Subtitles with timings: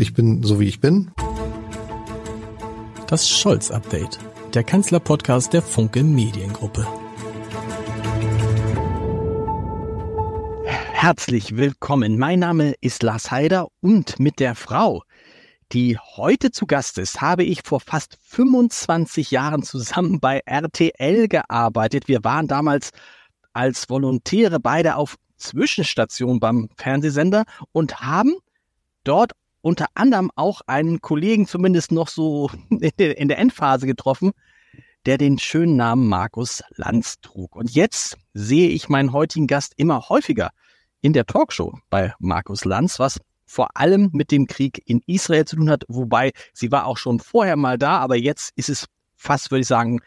[0.00, 1.10] Ich bin so wie ich bin.
[3.08, 4.20] Das Scholz-Update,
[4.54, 6.86] der Kanzler-Podcast der Funke Mediengruppe.
[10.92, 12.16] Herzlich willkommen.
[12.16, 15.02] Mein Name ist Lars Heider und mit der Frau,
[15.72, 22.06] die heute zu Gast ist, habe ich vor fast 25 Jahren zusammen bei RTL gearbeitet.
[22.06, 22.90] Wir waren damals
[23.52, 27.42] als Volontäre beide auf Zwischenstation beim Fernsehsender
[27.72, 28.36] und haben
[29.02, 29.32] dort
[29.68, 34.32] unter anderem auch einen Kollegen zumindest noch so in der Endphase getroffen,
[35.04, 37.54] der den schönen Namen Markus Lanz trug.
[37.54, 40.50] Und jetzt sehe ich meinen heutigen Gast immer häufiger
[41.02, 45.56] in der Talkshow bei Markus Lanz, was vor allem mit dem Krieg in Israel zu
[45.56, 49.50] tun hat, wobei sie war auch schon vorher mal da, aber jetzt ist es fast,
[49.50, 50.00] würde ich sagen,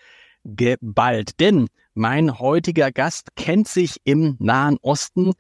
[0.43, 1.39] geballt.
[1.39, 5.33] Denn mein heutiger Gast kennt sich im Nahen Osten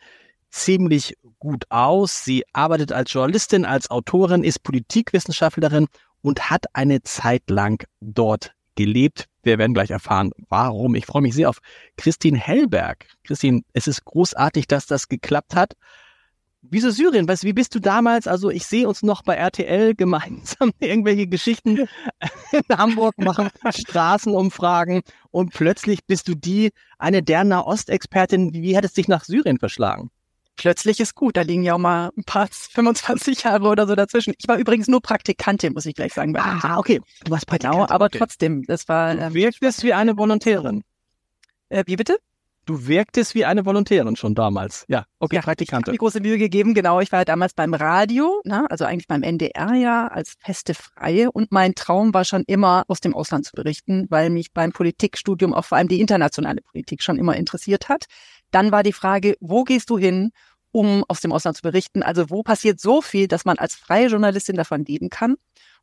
[0.51, 2.23] ziemlich gut aus.
[2.23, 5.87] Sie arbeitet als Journalistin, als Autorin, ist Politikwissenschaftlerin
[6.21, 9.25] und hat eine Zeit lang dort gelebt.
[9.43, 10.95] Wir werden gleich erfahren, warum.
[10.95, 11.59] Ich freue mich sehr auf
[11.97, 13.07] Christine Hellberg.
[13.23, 15.73] Christine, es ist großartig, dass das geklappt hat.
[16.63, 17.27] Wieso Syrien?
[17.27, 18.27] Weißt, wie bist du damals?
[18.27, 21.87] Also ich sehe uns noch bei RTL gemeinsam irgendwelche Geschichten
[22.51, 28.53] in Hamburg machen, Straßenumfragen und plötzlich bist du die, eine der Nahostexpertin.
[28.53, 30.11] Wie hat es dich nach Syrien verschlagen?
[30.61, 31.37] Plötzlich ist gut.
[31.37, 34.33] Da liegen ja auch mal ein paar 25 Jahre oder so dazwischen.
[34.37, 36.35] Ich war übrigens nur Praktikantin, muss ich gleich sagen.
[36.37, 37.01] Ah, okay.
[37.25, 37.81] Du warst Praktikantin.
[37.81, 38.19] Genau, aber okay.
[38.19, 39.11] trotzdem, das war...
[39.11, 40.83] Ähm, du wirktest wie eine Volontärin.
[41.69, 42.17] Äh, wie bitte?
[42.65, 44.85] Du wirktest wie eine Volontärin schon damals.
[44.87, 45.81] Ja, okay, ja, Praktikantin.
[45.81, 46.99] Ich habe mir große Mühe gegeben, genau.
[46.99, 51.31] Ich war damals beim Radio, ne, also eigentlich beim NDR ja, als feste Freie.
[51.31, 55.55] Und mein Traum war schon immer, aus dem Ausland zu berichten, weil mich beim Politikstudium
[55.55, 58.05] auch vor allem die internationale Politik schon immer interessiert hat.
[58.51, 60.31] Dann war die Frage, wo gehst du hin?
[60.71, 62.03] Um aus dem Ausland zu berichten.
[62.03, 65.35] Also wo passiert so viel, dass man als freie Journalistin davon leben kann?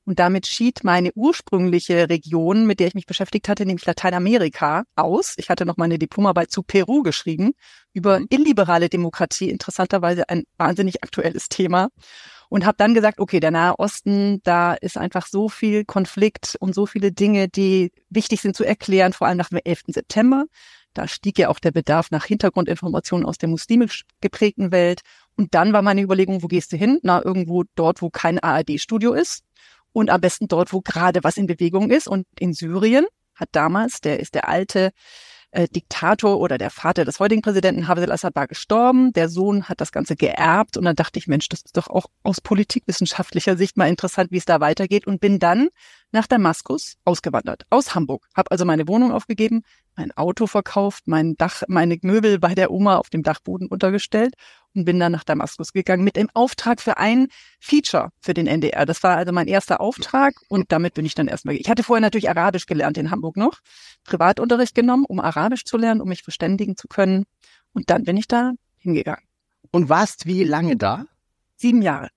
[0.08, 5.34] Und damit schied meine ursprüngliche Region, mit der ich mich beschäftigt hatte, nämlich Lateinamerika, aus.
[5.36, 7.52] Ich hatte noch meine Diplomarbeit zu Peru geschrieben
[7.92, 8.26] über mhm.
[8.30, 11.88] illiberale Demokratie, interessanterweise ein wahnsinnig aktuelles Thema.
[12.48, 16.74] Und habe dann gesagt, okay, der Nahe Osten, da ist einfach so viel Konflikt und
[16.74, 19.82] so viele Dinge, die wichtig sind zu erklären, vor allem nach dem 11.
[19.88, 20.46] September.
[20.98, 25.02] Da stieg ja auch der Bedarf nach Hintergrundinformationen aus der muslimisch geprägten Welt.
[25.36, 26.98] Und dann war meine Überlegung, wo gehst du hin?
[27.04, 29.44] Na, irgendwo dort, wo kein ARD-Studio ist.
[29.92, 32.08] Und am besten dort, wo gerade was in Bewegung ist.
[32.08, 34.90] Und in Syrien hat damals, der ist der alte
[35.50, 39.12] äh, Diktator oder der Vater des heutigen Präsidenten Hafez al-Assad war gestorben.
[39.12, 42.06] Der Sohn hat das Ganze geerbt und dann dachte ich, Mensch, das ist doch auch
[42.22, 45.68] aus politikwissenschaftlicher Sicht mal interessant, wie es da weitergeht und bin dann
[46.12, 48.26] nach Damaskus ausgewandert aus Hamburg.
[48.34, 49.62] Habe also meine Wohnung aufgegeben,
[49.96, 54.34] mein Auto verkauft, mein Dach, meine Möbel bei der Oma auf dem Dachboden untergestellt
[54.78, 57.28] und bin dann nach Damaskus gegangen mit dem Auftrag für ein
[57.60, 58.86] Feature für den NDR.
[58.86, 61.56] Das war also mein erster Auftrag und damit bin ich dann erstmal.
[61.56, 63.58] Ich hatte vorher natürlich Arabisch gelernt in Hamburg noch,
[64.04, 67.24] Privatunterricht genommen, um Arabisch zu lernen, um mich verständigen zu können.
[67.72, 69.24] Und dann bin ich da hingegangen.
[69.70, 71.04] Und warst wie lange da?
[71.56, 72.08] Sieben Jahre.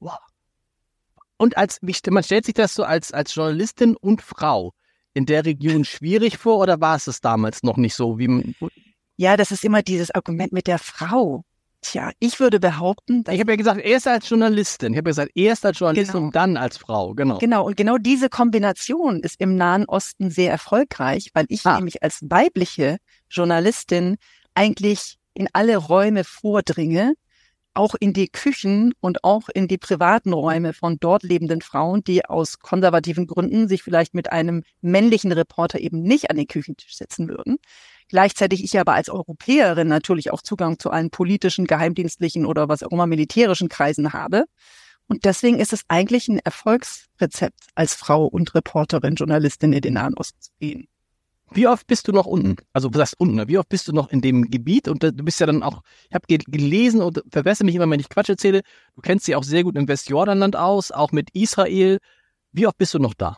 [0.00, 0.18] Wow.
[1.36, 4.72] Und als, man stellt sich das so als, als Journalistin und Frau
[5.12, 8.18] in der Region schwierig vor oder war es es damals noch nicht so?
[8.18, 8.54] Wie
[9.16, 11.44] ja, das ist immer dieses Argument mit der Frau.
[11.88, 13.22] Tja, ich würde behaupten.
[13.30, 14.92] Ich habe ja gesagt, erst als Journalistin.
[14.92, 16.26] Ich habe ja gesagt, erst als Journalistin genau.
[16.26, 17.14] und dann als Frau.
[17.14, 17.38] Genau.
[17.38, 17.64] Genau.
[17.64, 21.76] Und genau diese Kombination ist im Nahen Osten sehr erfolgreich, weil ich ah.
[21.76, 22.96] nämlich als weibliche
[23.30, 24.16] Journalistin
[24.54, 27.14] eigentlich in alle Räume vordringe,
[27.74, 32.24] auch in die Küchen und auch in die privaten Räume von dort lebenden Frauen, die
[32.24, 37.28] aus konservativen Gründen sich vielleicht mit einem männlichen Reporter eben nicht an den Küchentisch setzen
[37.28, 37.58] würden.
[38.08, 42.92] Gleichzeitig ich aber als Europäerin natürlich auch Zugang zu allen politischen, geheimdienstlichen oder was auch
[42.92, 44.44] immer militärischen Kreisen habe.
[45.08, 50.14] Und deswegen ist es eigentlich ein Erfolgsrezept, als Frau und Reporterin, Journalistin in den Nahen
[50.14, 50.88] Osten zu gehen.
[51.52, 52.56] Wie oft bist du noch unten?
[52.72, 53.36] Also was heißt unten?
[53.36, 53.48] Ne?
[53.48, 54.88] Wie oft bist du noch in dem Gebiet?
[54.88, 58.08] Und du bist ja dann auch, ich habe gelesen und verbessere mich immer, wenn ich
[58.08, 58.62] Quatsch erzähle.
[58.96, 61.98] Du kennst dich auch sehr gut im Westjordanland aus, auch mit Israel.
[62.50, 63.36] Wie oft bist du noch da?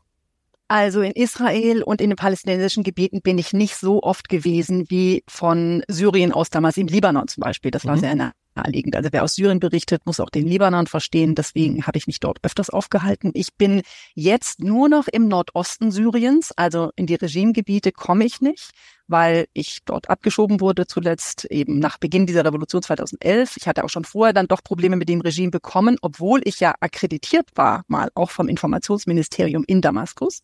[0.69, 5.25] Also in Israel und in den palästinensischen Gebieten bin ich nicht so oft gewesen wie
[5.26, 7.70] von Syrien aus damals im Libanon zum Beispiel.
[7.70, 8.00] Das war mhm.
[8.00, 8.97] sehr nah naheliegend.
[8.97, 11.35] Also wer aus Syrien berichtet, muss auch den Libanon verstehen.
[11.35, 13.31] Deswegen habe ich mich dort öfters aufgehalten.
[13.35, 13.83] Ich bin
[14.15, 18.71] jetzt nur noch im Nordosten Syriens, also in die Regimegebiete komme ich nicht,
[19.07, 23.57] weil ich dort abgeschoben wurde, zuletzt eben nach Beginn dieser Revolution 2011.
[23.57, 26.75] Ich hatte auch schon vorher dann doch Probleme mit dem Regime bekommen, obwohl ich ja
[26.81, 30.43] akkreditiert war, mal auch vom Informationsministerium in Damaskus.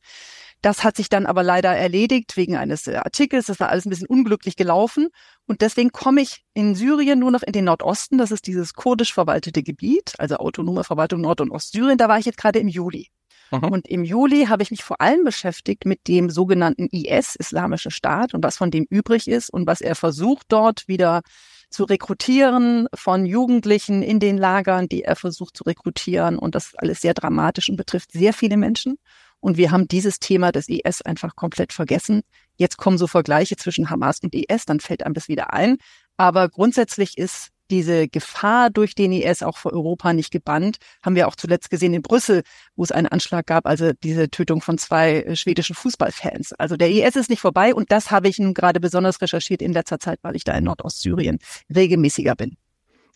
[0.64, 3.46] Das hat sich dann aber leider erledigt wegen eines äh, Artikels.
[3.46, 5.08] Das war alles ein bisschen unglücklich gelaufen.
[5.46, 8.16] Und deswegen komme ich in Syrien nur noch in den Nordosten.
[8.16, 11.98] Das ist dieses kurdisch verwaltete Gebiet, also autonome Verwaltung Nord- und Ostsyrien.
[11.98, 13.10] Da war ich jetzt gerade im Juli.
[13.50, 13.64] Mhm.
[13.64, 18.32] Und im Juli habe ich mich vor allem beschäftigt mit dem sogenannten IS, Islamische Staat,
[18.32, 21.20] und was von dem übrig ist und was er versucht dort wieder
[21.68, 26.38] zu rekrutieren von Jugendlichen in den Lagern, die er versucht zu rekrutieren.
[26.38, 28.96] Und das ist alles sehr dramatisch und betrifft sehr viele Menschen.
[29.44, 32.22] Und wir haben dieses Thema des IS einfach komplett vergessen.
[32.56, 35.76] Jetzt kommen so Vergleiche zwischen Hamas und IS, dann fällt einem das wieder ein.
[36.16, 40.78] Aber grundsätzlich ist diese Gefahr durch den IS auch für Europa nicht gebannt.
[41.02, 42.42] Haben wir auch zuletzt gesehen in Brüssel,
[42.74, 46.54] wo es einen Anschlag gab, also diese Tötung von zwei äh, schwedischen Fußballfans.
[46.54, 49.74] Also der IS ist nicht vorbei und das habe ich nun gerade besonders recherchiert in
[49.74, 51.38] letzter Zeit, weil ich da in Nordostsyrien
[51.74, 52.56] regelmäßiger bin.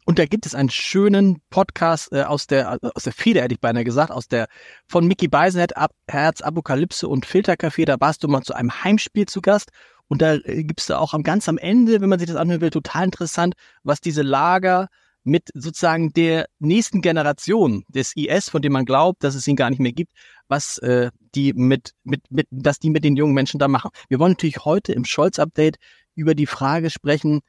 [0.09, 3.61] Und da gibt es einen schönen Podcast äh, aus der aus der Feder, hätte ich
[3.61, 4.49] beinahe gesagt, aus der
[4.87, 7.85] von Mickey Beisenherz, Ab, Herz, Apokalypse und Filtercafé.
[7.85, 9.69] Da warst du mal zu einem Heimspiel zu Gast.
[10.07, 12.63] Und da äh, gibt's da auch am ganz am Ende, wenn man sich das anhören
[12.63, 13.53] will, total interessant,
[13.83, 14.89] was diese Lager
[15.25, 19.69] mit sozusagen der nächsten Generation des IS, von dem man glaubt, dass es ihn gar
[19.69, 20.13] nicht mehr gibt,
[20.49, 23.91] was äh, die mit, mit, mit, dass die mit den jungen Menschen da machen.
[24.09, 25.77] Wir wollen natürlich heute im Scholz-Update
[26.15, 27.43] über die Frage sprechen,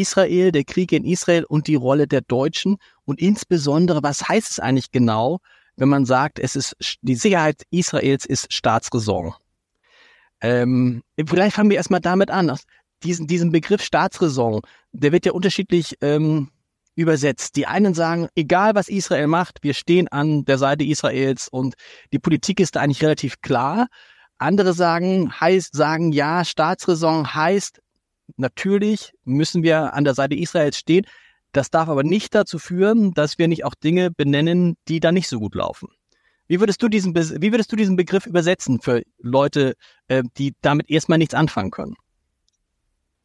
[0.00, 4.60] Israel, der Krieg in Israel und die Rolle der Deutschen und insbesondere, was heißt es
[4.60, 5.40] eigentlich genau,
[5.76, 9.34] wenn man sagt, es ist die Sicherheit Israels ist Staatsräson.
[10.40, 12.56] Ähm, vielleicht fangen wir erstmal damit an.
[13.02, 14.60] Diesen, diesen Begriff Staatsräson,
[14.92, 16.50] der wird ja unterschiedlich ähm,
[16.96, 17.56] übersetzt.
[17.56, 21.74] Die einen sagen, egal was Israel macht, wir stehen an der Seite Israels und
[22.12, 23.88] die Politik ist da eigentlich relativ klar.
[24.38, 27.80] Andere sagen, heißt, sagen, ja, Staatsräson heißt,
[28.36, 31.06] natürlich müssen wir an der Seite Israels stehen.
[31.52, 35.28] Das darf aber nicht dazu führen, dass wir nicht auch Dinge benennen, die da nicht
[35.28, 35.88] so gut laufen.
[36.46, 39.74] Wie würdest du diesen, wie würdest du diesen Begriff übersetzen für Leute,
[40.08, 41.94] äh, die damit erstmal nichts anfangen können?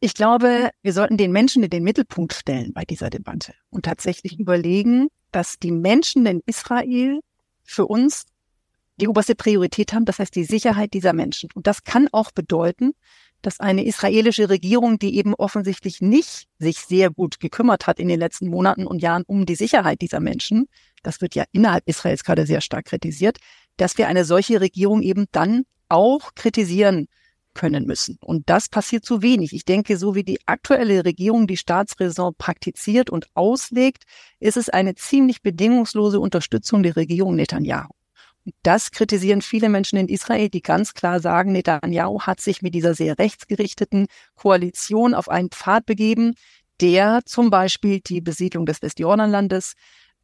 [0.02, 4.38] Ich glaube, wir sollten den Menschen in den Mittelpunkt stellen bei dieser Debatte und tatsächlich
[4.38, 7.20] überlegen, dass die Menschen in Israel
[7.62, 8.24] für uns
[8.96, 11.50] die oberste Priorität haben, das heißt die Sicherheit dieser Menschen.
[11.54, 12.92] Und das kann auch bedeuten,
[13.42, 18.18] dass eine israelische Regierung, die eben offensichtlich nicht sich sehr gut gekümmert hat in den
[18.18, 20.66] letzten Monaten und Jahren um die Sicherheit dieser Menschen,
[21.02, 23.38] das wird ja innerhalb Israels gerade sehr stark kritisiert,
[23.76, 27.08] dass wir eine solche Regierung eben dann auch kritisieren
[27.54, 28.18] können müssen.
[28.20, 29.52] Und das passiert zu wenig.
[29.52, 34.04] Ich denke, so wie die aktuelle Regierung die Staatsräson praktiziert und auslegt,
[34.38, 37.90] ist es eine ziemlich bedingungslose Unterstützung der Regierung Netanyahu.
[38.62, 42.94] Das kritisieren viele Menschen in Israel, die ganz klar sagen, Netanyahu hat sich mit dieser
[42.94, 46.34] sehr rechtsgerichteten Koalition auf einen Pfad begeben,
[46.80, 49.74] der zum Beispiel die Besiedlung des Westjordanlandes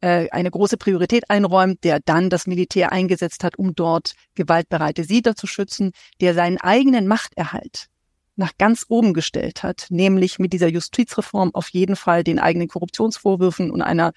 [0.01, 5.35] äh, eine große Priorität einräumt, der dann das Militär eingesetzt hat, um dort gewaltbereite Siedler
[5.35, 5.91] zu schützen,
[6.21, 7.87] der seinen eigenen Machterhalt
[8.35, 13.71] nach ganz oben gestellt hat, nämlich mit dieser Justizreform auf jeden Fall den eigenen Korruptionsvorwürfen
[13.71, 14.13] und einer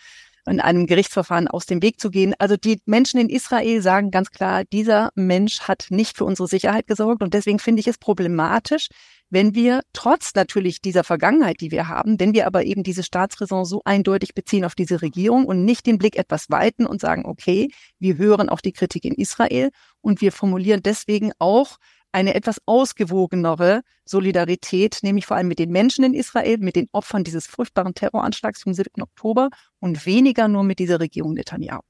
[0.51, 2.35] in einem Gerichtsverfahren aus dem Weg zu gehen.
[2.39, 6.87] Also die Menschen in Israel sagen ganz klar, dieser Mensch hat nicht für unsere Sicherheit
[6.87, 8.89] gesorgt und deswegen finde ich es problematisch,
[9.31, 13.65] wenn wir trotz natürlich dieser Vergangenheit, die wir haben, wenn wir aber eben diese Staatsräson
[13.65, 17.71] so eindeutig beziehen auf diese Regierung und nicht den Blick etwas weiten und sagen, okay,
[18.01, 19.71] wir hören auch die Kritik in Israel
[20.01, 21.79] und wir formulieren deswegen auch
[22.13, 27.25] eine etwas ausgewogenere Solidarität, nämlich vor allem mit den Menschen in Israel, mit den Opfern
[27.25, 29.03] dieses furchtbaren Terroranschlags vom 7.
[29.03, 31.81] Oktober und weniger nur mit dieser Regierung Netanyahu.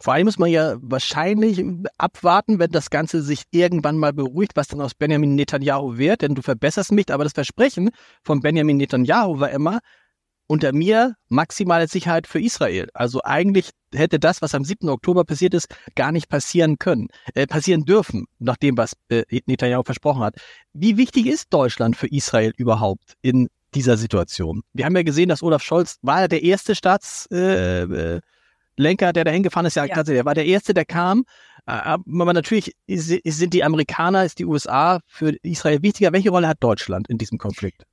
[0.00, 1.64] Vor allem muss man ja wahrscheinlich
[1.96, 6.36] abwarten, wenn das Ganze sich irgendwann mal beruhigt, was dann aus Benjamin Netanyahu wird, denn
[6.36, 7.90] du verbesserst mich, aber das Versprechen
[8.22, 9.80] von Benjamin Netanyahu war immer,
[10.48, 12.88] unter mir maximale Sicherheit für Israel.
[12.94, 14.88] Also eigentlich hätte das, was am 7.
[14.88, 19.84] Oktober passiert ist, gar nicht passieren können, äh, passieren dürfen, nach dem, was äh, Netanyahu
[19.84, 20.36] versprochen hat.
[20.72, 24.62] Wie wichtig ist Deutschland für Israel überhaupt in dieser Situation?
[24.72, 28.22] Wir haben ja gesehen, dass Olaf Scholz war der erste Staatslenker,
[29.08, 29.76] äh, der da hingefahren ist.
[29.76, 30.02] Ja, ja.
[30.02, 31.24] der war der erste, der kam.
[31.66, 36.12] Äh, aber natürlich sind die Amerikaner, ist die USA für Israel wichtiger.
[36.12, 37.84] Welche Rolle hat Deutschland in diesem Konflikt?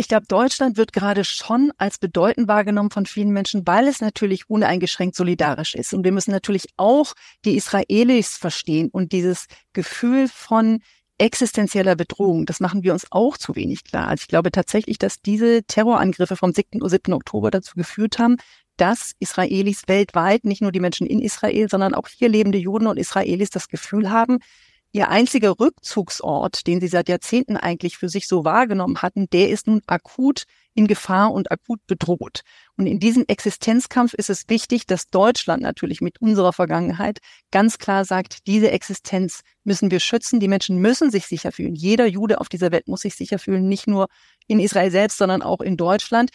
[0.00, 4.48] Ich glaube, Deutschland wird gerade schon als bedeutend wahrgenommen von vielen Menschen, weil es natürlich
[4.48, 5.92] uneingeschränkt solidarisch ist.
[5.92, 7.14] Und wir müssen natürlich auch
[7.44, 10.78] die Israelis verstehen und dieses Gefühl von
[11.18, 14.06] existenzieller Bedrohung, das machen wir uns auch zu wenig klar.
[14.06, 16.80] Also ich glaube tatsächlich, dass diese Terrorangriffe vom 7.
[16.88, 17.12] 7.
[17.12, 18.36] Oktober dazu geführt haben,
[18.76, 22.98] dass Israelis weltweit, nicht nur die Menschen in Israel, sondern auch hier lebende Juden und
[22.98, 24.38] Israelis das Gefühl haben,
[24.92, 29.66] Ihr einziger Rückzugsort, den sie seit Jahrzehnten eigentlich für sich so wahrgenommen hatten, der ist
[29.66, 32.40] nun akut in Gefahr und akut bedroht.
[32.76, 37.18] Und in diesem Existenzkampf ist es wichtig, dass Deutschland natürlich mit unserer Vergangenheit
[37.50, 40.40] ganz klar sagt, diese Existenz müssen wir schützen.
[40.40, 41.74] Die Menschen müssen sich sicher fühlen.
[41.74, 44.06] Jeder Jude auf dieser Welt muss sich sicher fühlen, nicht nur
[44.46, 46.30] in Israel selbst, sondern auch in Deutschland.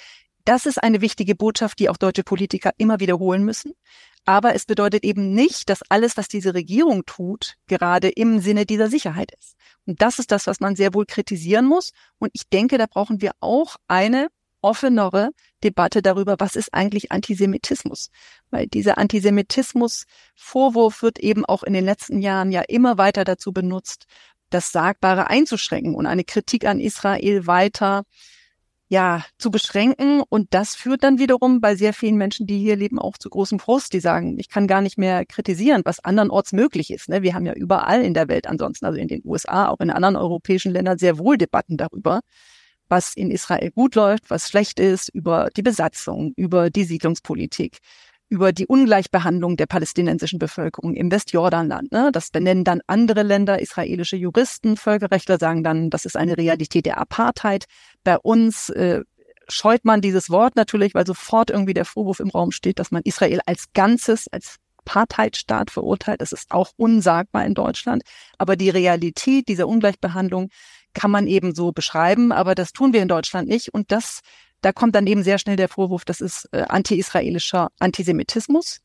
[0.46, 3.74] Das ist eine wichtige Botschaft, die auch deutsche Politiker immer wiederholen müssen.
[4.25, 8.89] Aber es bedeutet eben nicht, dass alles, was diese Regierung tut, gerade im Sinne dieser
[8.89, 9.56] Sicherheit ist.
[9.86, 11.92] Und das ist das, was man sehr wohl kritisieren muss.
[12.20, 14.27] Und ich denke, da brauchen wir auch eine
[14.62, 15.32] offenere
[15.63, 18.10] Debatte darüber, was ist eigentlich Antisemitismus?
[18.50, 24.06] Weil dieser Antisemitismus-Vorwurf wird eben auch in den letzten Jahren ja immer weiter dazu benutzt,
[24.50, 28.03] das Sagbare einzuschränken und eine Kritik an Israel weiter
[28.94, 30.22] ja, zu beschränken.
[30.30, 33.58] Und das führt dann wiederum bei sehr vielen Menschen, die hier leben, auch zu großem
[33.58, 33.92] Frust.
[33.94, 37.10] Die sagen, ich kann gar nicht mehr kritisieren, was andernorts möglich ist.
[37.10, 37.24] Ne?
[37.24, 40.16] Wir haben ja überall in der Welt ansonsten, also in den USA, auch in anderen
[40.16, 42.20] europäischen Ländern, sehr wohl Debatten darüber,
[42.88, 47.80] was in Israel gut läuft, was schlecht ist, über die Besatzung, über die Siedlungspolitik,
[48.34, 51.92] über die Ungleichbehandlung der palästinensischen Bevölkerung im Westjordanland.
[51.92, 52.10] Ne?
[52.12, 56.98] Das benennen dann andere Länder, israelische Juristen, Völkerrechtler sagen dann, das ist eine Realität der
[56.98, 57.66] Apartheid.
[58.04, 59.02] Bei uns äh,
[59.48, 63.04] scheut man dieses Wort natürlich, weil sofort irgendwie der Vorwurf im Raum steht, dass man
[63.04, 66.20] Israel als Ganzes, als Apartheidstaat verurteilt.
[66.20, 68.02] Das ist auch unsagbar in Deutschland.
[68.40, 70.50] Aber die Realität dieser Ungleichbehandlung
[70.96, 73.72] kann man eben so beschreiben, aber das tun wir in Deutschland nicht.
[73.72, 74.22] Und das
[74.63, 78.79] da kommt dann eben sehr schnell der Vorwurf, das ist äh, anti-israelischer Antisemitismus,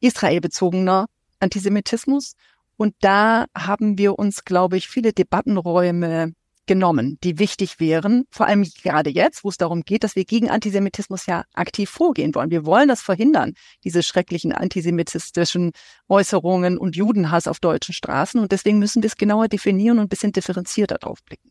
[0.00, 1.06] israelbezogener
[1.40, 2.34] Antisemitismus.
[2.76, 6.32] Und da haben wir uns, glaube ich, viele Debattenräume
[6.66, 10.50] genommen, die wichtig wären, vor allem gerade jetzt, wo es darum geht, dass wir gegen
[10.50, 12.50] Antisemitismus ja aktiv vorgehen wollen.
[12.50, 15.70] Wir wollen das verhindern, diese schrecklichen antisemitistischen
[16.08, 18.40] Äußerungen und Judenhass auf deutschen Straßen.
[18.40, 21.50] Und deswegen müssen wir es genauer definieren und ein bisschen differenzierter drauf blicken.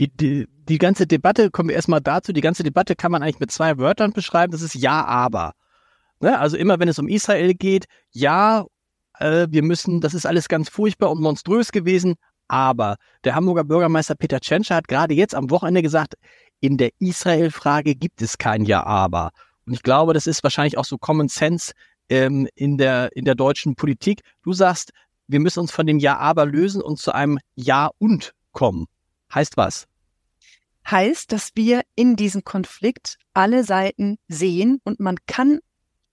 [0.00, 3.38] Die, die, die ganze Debatte, kommen wir erstmal dazu, die ganze Debatte kann man eigentlich
[3.38, 5.52] mit zwei Wörtern beschreiben, das ist Ja, aber.
[6.20, 6.38] Ne?
[6.38, 8.64] Also immer wenn es um Israel geht, ja,
[9.18, 12.14] äh, wir müssen, das ist alles ganz furchtbar und monströs gewesen,
[12.48, 16.14] aber der Hamburger Bürgermeister Peter Tschentscher hat gerade jetzt am Wochenende gesagt,
[16.60, 19.32] in der Israel-Frage gibt es kein Ja, aber.
[19.66, 21.74] Und ich glaube, das ist wahrscheinlich auch so Common Sense
[22.08, 24.22] ähm, in, der, in der deutschen Politik.
[24.42, 24.92] Du sagst,
[25.28, 28.86] wir müssen uns von dem Ja, aber lösen und zu einem Ja und kommen.
[29.32, 29.86] Heißt was?
[30.88, 35.60] heißt, dass wir in diesem Konflikt alle Seiten sehen und man kann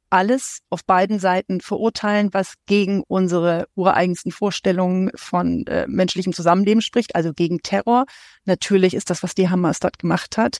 [0.09, 7.15] alles auf beiden Seiten verurteilen, was gegen unsere ureigensten Vorstellungen von äh, menschlichem Zusammenleben spricht,
[7.15, 8.05] also gegen Terror.
[8.45, 10.59] Natürlich ist das, was die Hamas dort gemacht hat,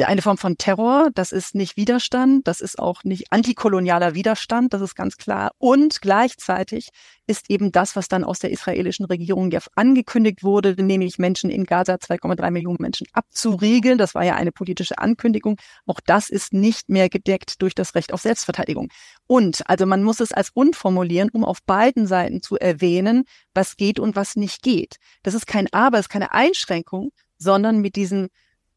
[0.00, 4.82] eine Form von Terror, das ist nicht Widerstand, das ist auch nicht antikolonialer Widerstand, das
[4.82, 5.52] ist ganz klar.
[5.58, 6.90] Und gleichzeitig
[7.26, 11.64] ist eben das, was dann aus der israelischen Regierung ja angekündigt wurde, nämlich Menschen in
[11.64, 13.98] Gaza, 2,3 Millionen Menschen abzuriegeln.
[13.98, 15.56] Das war ja eine politische Ankündigung.
[15.86, 18.88] Auch das ist nicht mehr gedeckt durch das Recht auf Selbstverteidigung.
[19.26, 23.76] Und, also man muss es als und formulieren, um auf beiden Seiten zu erwähnen, was
[23.76, 24.96] geht und was nicht geht.
[25.22, 28.28] Das ist kein Aber, es ist keine Einschränkung, sondern mit diesen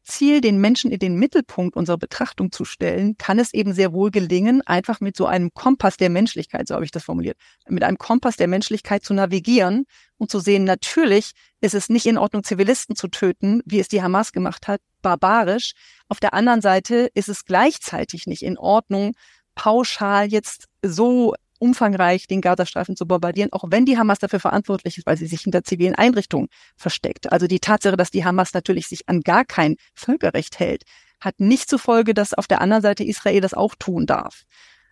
[0.04, 4.10] Ziel, den Menschen in den Mittelpunkt unserer Betrachtung zu stellen, kann es eben sehr wohl
[4.10, 7.36] gelingen, einfach mit so einem Kompass der Menschlichkeit, so habe ich das formuliert,
[7.68, 9.84] mit einem Kompass der Menschlichkeit zu navigieren
[10.18, 14.02] und zu sehen, natürlich ist es nicht in Ordnung, Zivilisten zu töten, wie es die
[14.02, 15.72] Hamas gemacht hat, barbarisch.
[16.08, 19.12] Auf der anderen Seite ist es gleichzeitig nicht in Ordnung,
[19.54, 25.06] pauschal jetzt so umfangreich den Gazastreifen zu bombardieren, auch wenn die Hamas dafür verantwortlich ist,
[25.06, 27.30] weil sie sich hinter zivilen Einrichtungen versteckt.
[27.32, 30.82] Also die Tatsache, dass die Hamas natürlich sich an gar kein Völkerrecht hält,
[31.20, 34.42] hat nicht zur Folge, dass auf der anderen Seite Israel das auch tun darf.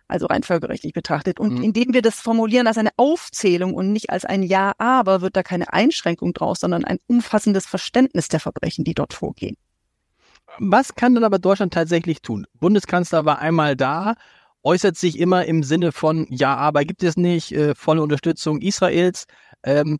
[0.07, 1.39] Also rein völkerrechtlich betrachtet.
[1.39, 1.63] Und mhm.
[1.63, 5.43] indem wir das formulieren als eine Aufzählung und nicht als ein Ja, aber, wird da
[5.43, 9.55] keine Einschränkung draus, sondern ein umfassendes Verständnis der Verbrechen, die dort vorgehen.
[10.59, 12.45] Was kann denn aber Deutschland tatsächlich tun?
[12.59, 14.15] Bundeskanzler war einmal da,
[14.63, 19.25] äußert sich immer im Sinne von, ja, aber gibt es nicht, äh, volle Unterstützung Israels.
[19.63, 19.97] Ähm,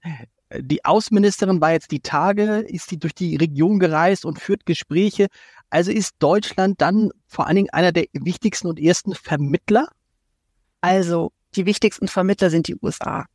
[0.58, 5.27] die Außenministerin war jetzt die Tage, ist sie durch die Region gereist und führt Gespräche.
[5.70, 9.88] Also ist Deutschland dann vor allen Dingen einer der wichtigsten und ersten Vermittler?
[10.82, 13.25] Also die wichtigsten Vermittler sind die USA.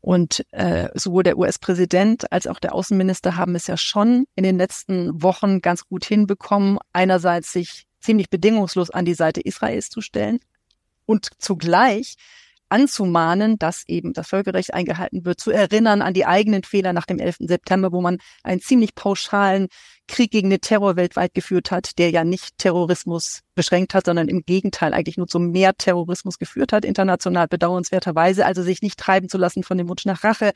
[0.00, 4.56] Und äh, sowohl der US-Präsident als auch der Außenminister haben es ja schon in den
[4.56, 10.38] letzten Wochen ganz gut hinbekommen, einerseits sich ziemlich bedingungslos an die Seite Israels zu stellen,
[11.08, 12.16] und zugleich
[12.68, 17.18] anzumahnen, dass eben das Völkerrecht eingehalten wird, zu erinnern an die eigenen Fehler nach dem
[17.18, 17.36] 11.
[17.40, 19.68] September, wo man einen ziemlich pauschalen
[20.06, 24.42] Krieg gegen den Terror weltweit geführt hat, der ja nicht Terrorismus beschränkt hat, sondern im
[24.42, 29.38] Gegenteil eigentlich nur zu mehr Terrorismus geführt hat, international bedauernswerterweise, also sich nicht treiben zu
[29.38, 30.52] lassen von dem Wunsch nach Rache,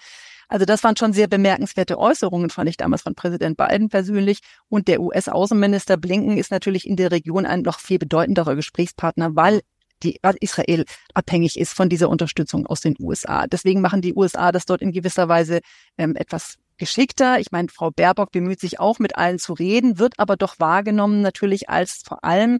[0.49, 4.41] Also das waren schon sehr bemerkenswerte Äußerungen, fand ich damals von Präsident Biden persönlich.
[4.69, 9.63] Und der US-Außenminister Blinken ist natürlich in der Region ein noch viel bedeutenderer Gesprächspartner, weil
[10.03, 13.47] die Israel abhängig ist von dieser Unterstützung aus den USA.
[13.47, 15.61] Deswegen machen die USA das dort in gewisser Weise
[15.99, 17.39] ähm, etwas geschickter.
[17.39, 21.21] Ich meine, Frau Baerbock bemüht sich auch mit allen zu reden, wird aber doch wahrgenommen
[21.21, 22.59] natürlich als vor allem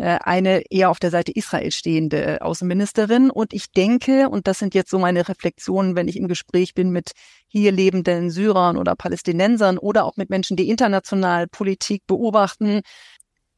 [0.00, 3.30] äh, eine eher auf der Seite Israel stehende äh, Außenministerin.
[3.30, 6.90] Und ich denke, und das sind jetzt so meine Reflexionen, wenn ich im Gespräch bin
[6.90, 7.12] mit
[7.48, 12.80] hier lebenden Syrern oder Palästinensern oder auch mit Menschen, die international Politik beobachten,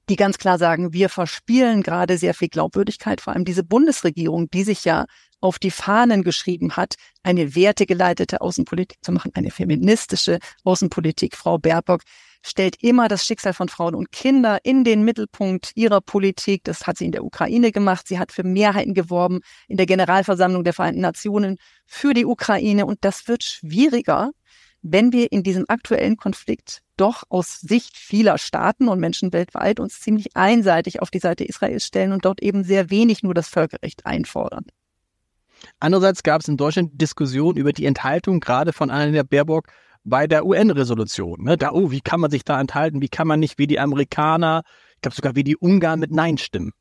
[0.09, 4.65] die ganz klar sagen, wir verspielen gerade sehr viel Glaubwürdigkeit, vor allem diese Bundesregierung, die
[4.65, 5.07] sich ja
[5.41, 11.37] auf die Fahnen geschrieben hat, eine wertegeleitete Außenpolitik zu machen, eine feministische Außenpolitik.
[11.37, 12.03] Frau Baerbock
[12.43, 16.65] stellt immer das Schicksal von Frauen und Kindern in den Mittelpunkt ihrer Politik.
[16.65, 18.07] Das hat sie in der Ukraine gemacht.
[18.09, 22.87] Sie hat für Mehrheiten geworben in der Generalversammlung der Vereinten Nationen für die Ukraine.
[22.87, 24.31] Und das wird schwieriger,
[24.83, 30.01] wenn wir in diesem aktuellen Konflikt doch aus Sicht vieler Staaten und Menschen weltweit uns
[30.01, 34.05] ziemlich einseitig auf die Seite Israels stellen und dort eben sehr wenig nur das Völkerrecht
[34.07, 34.65] einfordern.
[35.79, 39.69] Andererseits gab es in Deutschland Diskussionen über die Enthaltung gerade von Annalena Baerbock
[40.05, 41.45] bei der UN-Resolution.
[41.45, 41.57] Ne?
[41.57, 43.01] Da, oh, wie kann man sich da enthalten?
[43.01, 44.65] Wie kann man nicht wie die Amerikaner,
[44.97, 46.73] ich glaube sogar wie die Ungarn mit Nein stimmen?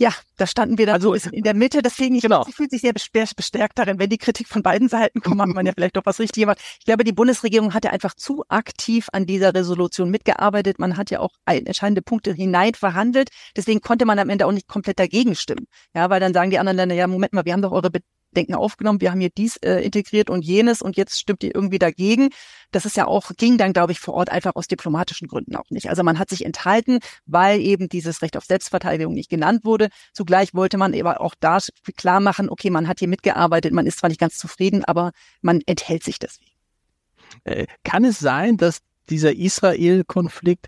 [0.00, 1.82] Ja, da standen wir dann also, so in der Mitte.
[1.82, 2.44] Deswegen, ich genau.
[2.44, 3.98] fühlt sich sehr bestärkt darin.
[3.98, 6.60] Wenn die Kritik von beiden Seiten kommt, hat man ja vielleicht doch was richtig gemacht.
[6.78, 10.78] Ich glaube, die Bundesregierung hat ja einfach zu aktiv an dieser Resolution mitgearbeitet.
[10.78, 13.30] Man hat ja auch entscheidende Punkte hinein verhandelt.
[13.56, 15.66] Deswegen konnte man am Ende auch nicht komplett dagegen stimmen.
[15.94, 17.90] Ja, weil dann sagen die anderen Länder, ja, Moment mal, wir haben doch eure
[18.36, 21.78] Denken aufgenommen, wir haben hier dies äh, integriert und jenes und jetzt stimmt ihr irgendwie
[21.78, 22.28] dagegen.
[22.70, 25.70] Das ist ja auch, ging dann, glaube ich, vor Ort einfach aus diplomatischen Gründen auch
[25.70, 25.88] nicht.
[25.88, 29.88] Also man hat sich enthalten, weil eben dieses Recht auf Selbstverteidigung nicht genannt wurde.
[30.12, 31.58] Zugleich wollte man eben auch da
[31.96, 35.60] klar machen, okay, man hat hier mitgearbeitet, man ist zwar nicht ganz zufrieden, aber man
[35.66, 36.52] enthält sich deswegen.
[37.44, 40.66] Äh, kann es sein, dass dieser Israel-Konflikt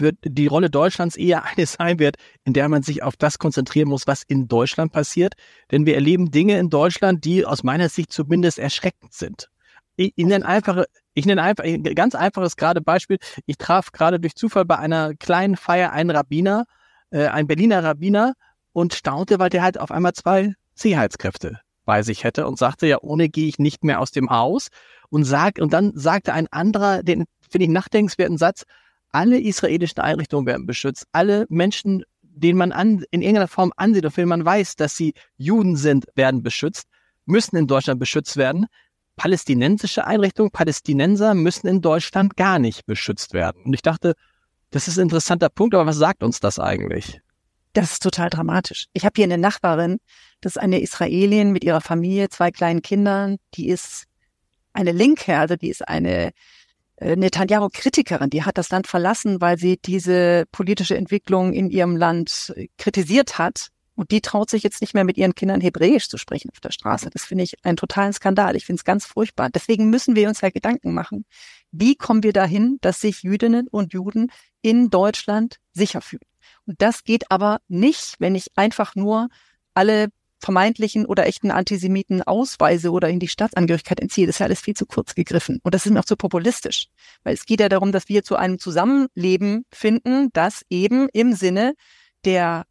[0.00, 3.88] wird die Rolle Deutschlands eher eine sein wird, in der man sich auf das konzentrieren
[3.88, 5.34] muss, was in Deutschland passiert.
[5.70, 9.50] Denn wir erleben Dinge in Deutschland, die aus meiner Sicht zumindest erschreckend sind.
[9.96, 13.18] Ich, ich nenne einfache, ich nenne einfach ein ganz einfaches gerade Beispiel.
[13.46, 16.64] Ich traf gerade durch Zufall bei einer kleinen Feier einen Rabbiner,
[17.10, 18.34] äh, ein Berliner Rabbiner
[18.72, 22.98] und staunte, weil der halt auf einmal zwei Sicherheitskräfte bei sich hätte und sagte, ja,
[23.00, 24.68] ohne gehe ich nicht mehr aus dem Haus
[25.08, 28.64] und sagt, und dann sagte ein anderer, den finde ich nachdenkenswerten Satz,
[29.12, 31.06] alle israelischen Einrichtungen werden beschützt.
[31.12, 35.14] Alle Menschen, denen man an, in irgendeiner Form ansieht, auf denen man weiß, dass sie
[35.36, 36.86] Juden sind, werden beschützt,
[37.26, 38.66] müssen in Deutschland beschützt werden.
[39.16, 43.62] Palästinensische Einrichtungen, Palästinenser müssen in Deutschland gar nicht beschützt werden.
[43.64, 44.14] Und ich dachte,
[44.70, 47.20] das ist ein interessanter Punkt, aber was sagt uns das eigentlich?
[47.72, 48.86] Das ist total dramatisch.
[48.92, 49.98] Ich habe hier eine Nachbarin,
[50.40, 54.06] das ist eine Israelin mit ihrer Familie, zwei kleinen Kindern, die ist
[54.72, 56.30] eine Linke, also die ist eine
[57.00, 62.68] Netanyahu-Kritikerin, die hat das Land verlassen, weil sie diese politische Entwicklung in ihrem Land äh,
[62.78, 63.68] kritisiert hat.
[63.94, 66.70] Und die traut sich jetzt nicht mehr mit ihren Kindern Hebräisch zu sprechen auf der
[66.70, 67.10] Straße.
[67.10, 68.56] Das finde ich einen totalen Skandal.
[68.56, 69.50] Ich finde es ganz furchtbar.
[69.50, 71.26] Deswegen müssen wir uns ja Gedanken machen.
[71.70, 74.32] Wie kommen wir dahin, dass sich Jüdinnen und Juden
[74.62, 76.22] in Deutschland sicher fühlen?
[76.66, 79.28] Und das geht aber nicht, wenn ich einfach nur
[79.74, 80.08] alle
[80.40, 84.26] vermeintlichen oder echten Antisemiten Ausweise oder in die Staatsangehörigkeit entziehe.
[84.26, 85.60] Das ist ja alles viel zu kurz gegriffen.
[85.62, 86.88] Und das ist mir auch zu populistisch.
[87.22, 91.74] Weil es geht ja darum, dass wir zu einem Zusammenleben finden, das eben im Sinne
[92.24, 92.64] der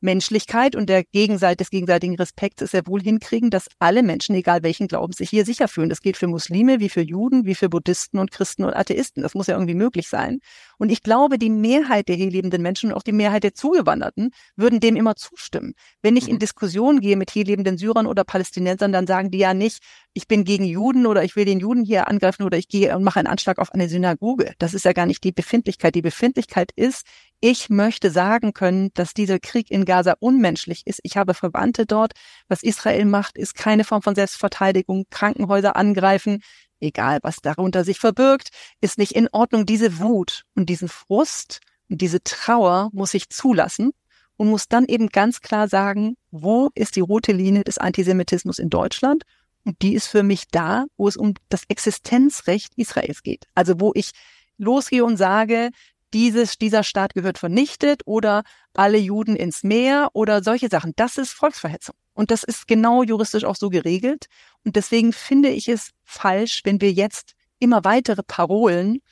[0.00, 4.62] Menschlichkeit und der Gegenseit des gegenseitigen Respekts es sehr wohl hinkriegen, dass alle Menschen, egal
[4.62, 5.88] welchen Glauben, sich hier sicher fühlen.
[5.88, 9.22] Das gilt für Muslime, wie für Juden, wie für Buddhisten und Christen und Atheisten.
[9.22, 10.40] Das muss ja irgendwie möglich sein.
[10.78, 14.30] Und ich glaube, die Mehrheit der hier lebenden Menschen und auch die Mehrheit der Zugewanderten
[14.56, 15.74] würden dem immer zustimmen.
[16.02, 16.40] Wenn ich in mhm.
[16.40, 19.82] Diskussionen gehe mit hier lebenden Syrern oder Palästinensern, dann sagen die ja nicht,
[20.12, 23.04] ich bin gegen Juden oder ich will den Juden hier angreifen oder ich gehe und
[23.04, 24.54] mache einen Anschlag auf eine Synagoge.
[24.58, 25.94] Das ist ja gar nicht die Befindlichkeit.
[25.94, 27.06] Die Befindlichkeit ist,
[27.40, 31.00] ich möchte sagen können, dass dieser Krieg in Gaza unmenschlich ist.
[31.02, 32.12] Ich habe Verwandte dort.
[32.48, 35.04] Was Israel macht, ist keine Form von Selbstverteidigung.
[35.10, 36.42] Krankenhäuser angreifen,
[36.80, 38.48] egal was darunter sich verbirgt,
[38.80, 39.66] ist nicht in Ordnung.
[39.66, 43.92] Diese Wut und diesen Frust und diese Trauer muss ich zulassen
[44.36, 48.70] und muss dann eben ganz klar sagen, wo ist die rote Linie des Antisemitismus in
[48.70, 49.24] Deutschland?
[49.64, 53.46] Und die ist für mich da, wo es um das Existenzrecht Israels geht.
[53.54, 54.10] Also wo ich
[54.58, 55.70] losgehe und sage,
[56.16, 60.94] dieses, dieser Staat gehört vernichtet oder alle Juden ins Meer oder solche Sachen.
[60.96, 61.94] Das ist Volksverhetzung.
[62.14, 64.24] Und das ist genau juristisch auch so geregelt.
[64.64, 69.02] Und deswegen finde ich es falsch, wenn wir jetzt immer weitere Parolen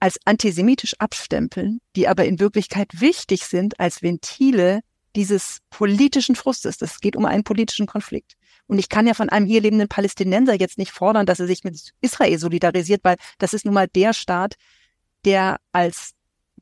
[0.00, 4.80] als antisemitisch abstempeln, die aber in Wirklichkeit wichtig sind als Ventile
[5.16, 6.82] dieses politischen Frustes.
[6.82, 8.34] Es geht um einen politischen Konflikt.
[8.66, 11.64] Und ich kann ja von einem hier lebenden Palästinenser jetzt nicht fordern, dass er sich
[11.64, 14.56] mit Israel solidarisiert, weil das ist nun mal der Staat,
[15.24, 16.12] der als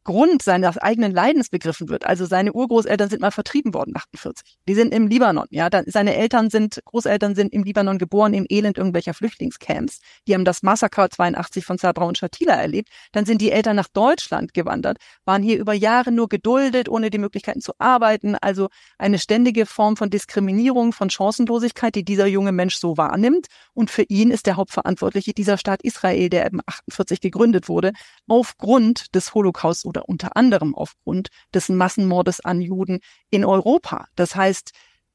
[0.05, 2.07] Grund seines eigenen Leidens begriffen wird.
[2.07, 4.59] Also seine Urgroßeltern sind mal vertrieben worden, 48.
[4.67, 5.69] Die sind im Libanon, ja.
[5.87, 10.01] Seine Eltern sind, Großeltern sind im Libanon geboren, im Elend irgendwelcher Flüchtlingscamps.
[10.27, 12.89] Die haben das Massaker 82 von Sabra und Shatila erlebt.
[13.13, 17.19] Dann sind die Eltern nach Deutschland gewandert, waren hier über Jahre nur geduldet, ohne die
[17.19, 18.37] Möglichkeiten zu arbeiten.
[18.37, 23.49] Also eine ständige Form von Diskriminierung, von Chancenlosigkeit, die dieser junge Mensch so wahrnimmt.
[23.75, 27.93] Und für ihn ist der Hauptverantwortliche dieser Staat Israel, der eben 48 gegründet wurde,
[28.27, 34.07] aufgrund des Holocaust oder unter anderem aufgrund des Massenmordes an Juden in Europa.
[34.14, 34.70] Das heißt,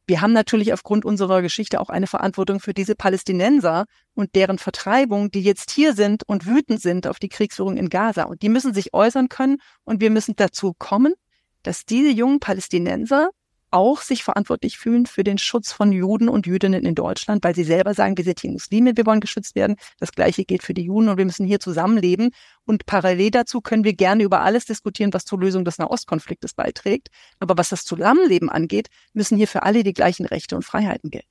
[0.07, 5.31] wir haben natürlich aufgrund unserer Geschichte auch eine Verantwortung für diese Palästinenser und deren Vertreibung,
[5.31, 8.23] die jetzt hier sind und wütend sind auf die Kriegsführung in Gaza.
[8.23, 11.15] Und die müssen sich äußern können und wir müssen dazu kommen,
[11.63, 13.31] dass diese jungen Palästinenser
[13.75, 17.65] auch sich verantwortlich fühlen für den Schutz von Juden und Jüdinnen in Deutschland, weil sie
[17.65, 19.75] selber sagen, wir sind hier Muslime, wir wollen geschützt werden.
[19.99, 22.31] Das Gleiche gilt für die Juden und wir müssen hier zusammenleben.
[22.63, 27.09] Und parallel dazu können wir gerne über alles diskutieren, was zur Lösung des Nahostkonfliktes beiträgt.
[27.39, 31.27] Aber was das Zusammenleben angeht, müssen hier für alle die gleichen Rechte und Freiheiten gelten.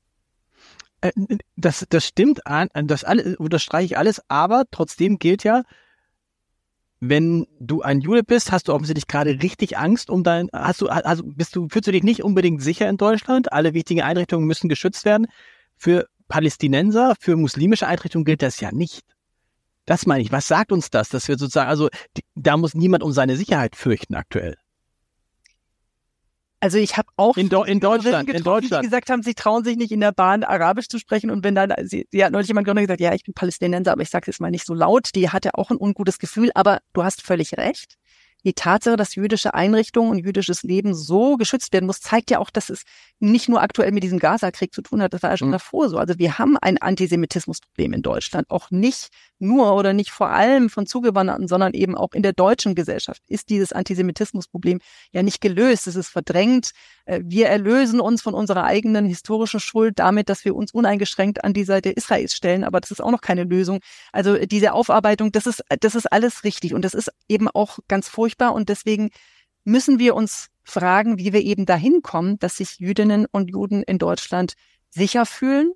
[1.00, 1.12] Äh,
[1.56, 2.40] das, das stimmt,
[2.72, 5.62] das alles, unterstreiche ich alles, aber trotzdem gilt ja,
[7.08, 10.88] wenn du ein Jude bist, hast du offensichtlich gerade richtig Angst um dein, hast du,
[10.88, 13.52] also bist du, fühlst du dich nicht unbedingt sicher in Deutschland?
[13.52, 15.26] Alle wichtigen Einrichtungen müssen geschützt werden.
[15.76, 19.02] Für Palästinenser, für muslimische Einrichtungen gilt das ja nicht.
[19.86, 20.32] Das meine ich.
[20.32, 21.10] Was sagt uns das?
[21.10, 24.56] Dass wir sozusagen, also die, da muss niemand um seine Sicherheit fürchten aktuell.
[26.64, 29.64] Also ich habe auch in, Do in Deutschland, in Deutschland, die gesagt haben, sie trauen
[29.64, 31.30] sich nicht in der Bahn Arabisch zu sprechen.
[31.30, 34.08] Und wenn dann sie, sie hat neulich jemand gesagt, ja, ich bin Palästinenser, aber ich
[34.08, 35.10] sage jetzt mal nicht so laut.
[35.14, 37.98] Die hatte auch ein ungutes Gefühl, aber du hast völlig recht
[38.44, 42.50] die Tatsache, dass jüdische Einrichtungen und jüdisches Leben so geschützt werden muss, zeigt ja auch,
[42.50, 42.82] dass es
[43.18, 45.52] nicht nur aktuell mit diesem Gaza-Krieg zu tun hat, das war ja schon mhm.
[45.52, 45.98] davor so.
[45.98, 50.86] Also wir haben ein Antisemitismusproblem in Deutschland, auch nicht nur oder nicht vor allem von
[50.86, 54.80] Zugewanderten, sondern eben auch in der deutschen Gesellschaft ist dieses Antisemitismusproblem
[55.12, 56.70] ja nicht gelöst, es ist verdrängt.
[57.06, 61.52] Äh, wir erlösen uns von unserer eigenen historischen Schuld damit, dass wir uns uneingeschränkt an
[61.52, 63.80] die Seite Israels stellen, aber das ist auch noch keine Lösung.
[64.12, 68.08] Also diese Aufarbeitung, das ist, das ist alles richtig und das ist eben auch ganz
[68.08, 69.10] furchtbar furchtbar und deswegen
[69.64, 73.98] müssen wir uns fragen, wie wir eben dahin kommen, dass sich Jüdinnen und Juden in
[73.98, 74.54] Deutschland
[74.90, 75.72] sicher fühlen.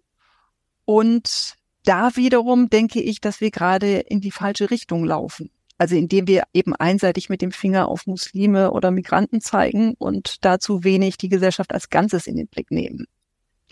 [0.85, 5.51] Und da wiederum denke ich, dass wir gerade in die falsche Richtung laufen.
[5.79, 10.83] Also indem wir eben einseitig mit dem Finger auf Muslime oder Migranten zeigen und dazu
[10.83, 13.07] wenig die Gesellschaft als Ganzes in den Blick nehmen.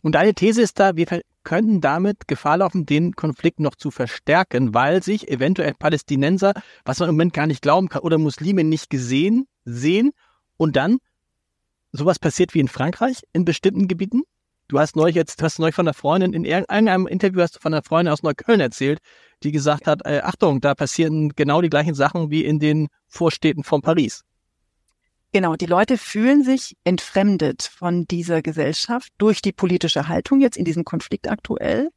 [0.06, 1.04] Und deine These ist da, wir
[1.42, 7.08] könnten damit Gefahr laufen, den Konflikt noch zu verstärken, weil sich eventuell Palästinenser, was man
[7.08, 10.12] im Moment gar nicht glauben kann, oder Muslime nicht gesehen sehen
[10.58, 10.98] und dann
[11.90, 14.22] sowas passiert wie in Frankreich in bestimmten Gebieten.
[14.68, 17.74] Du hast neulich jetzt, hast neulich von einer Freundin, in irgendeinem Interview hast du von
[17.74, 19.00] einer Freundin aus Neukölln erzählt,
[19.42, 23.64] die gesagt hat, äh, Achtung, da passieren genau die gleichen Sachen wie in den Vorstädten
[23.64, 24.22] von Paris.
[25.36, 30.64] Genau, die Leute fühlen sich entfremdet von dieser Gesellschaft durch die politische Haltung jetzt in
[30.64, 31.90] diesem Konflikt aktuell,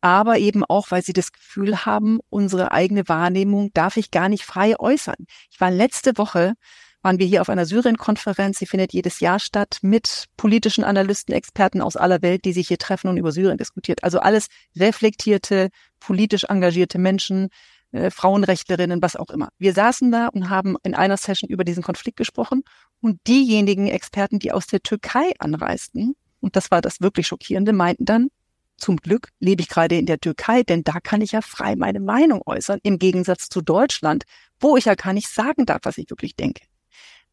[0.00, 4.42] aber eben auch, weil sie das Gefühl haben, unsere eigene Wahrnehmung darf ich gar nicht
[4.42, 5.14] frei äußern.
[5.52, 6.54] Ich war letzte Woche
[7.00, 8.58] waren wir hier auf einer Syrien-Konferenz.
[8.58, 12.78] Sie findet jedes Jahr statt mit politischen Analysten, Experten aus aller Welt, die sich hier
[12.78, 14.02] treffen und über Syrien diskutiert.
[14.02, 15.68] Also alles reflektierte,
[16.00, 17.50] politisch engagierte Menschen,
[17.92, 19.48] äh, Frauenrechtlerinnen, was auch immer.
[19.58, 22.62] Wir saßen da und haben in einer Session über diesen Konflikt gesprochen
[23.00, 28.04] und diejenigen Experten, die aus der Türkei anreisten, und das war das wirklich Schockierende, meinten
[28.04, 28.28] dann,
[28.76, 32.00] zum Glück lebe ich gerade in der Türkei, denn da kann ich ja frei meine
[32.00, 34.24] Meinung äußern, im Gegensatz zu Deutschland,
[34.58, 36.62] wo ich ja gar nicht sagen darf, was ich wirklich denke.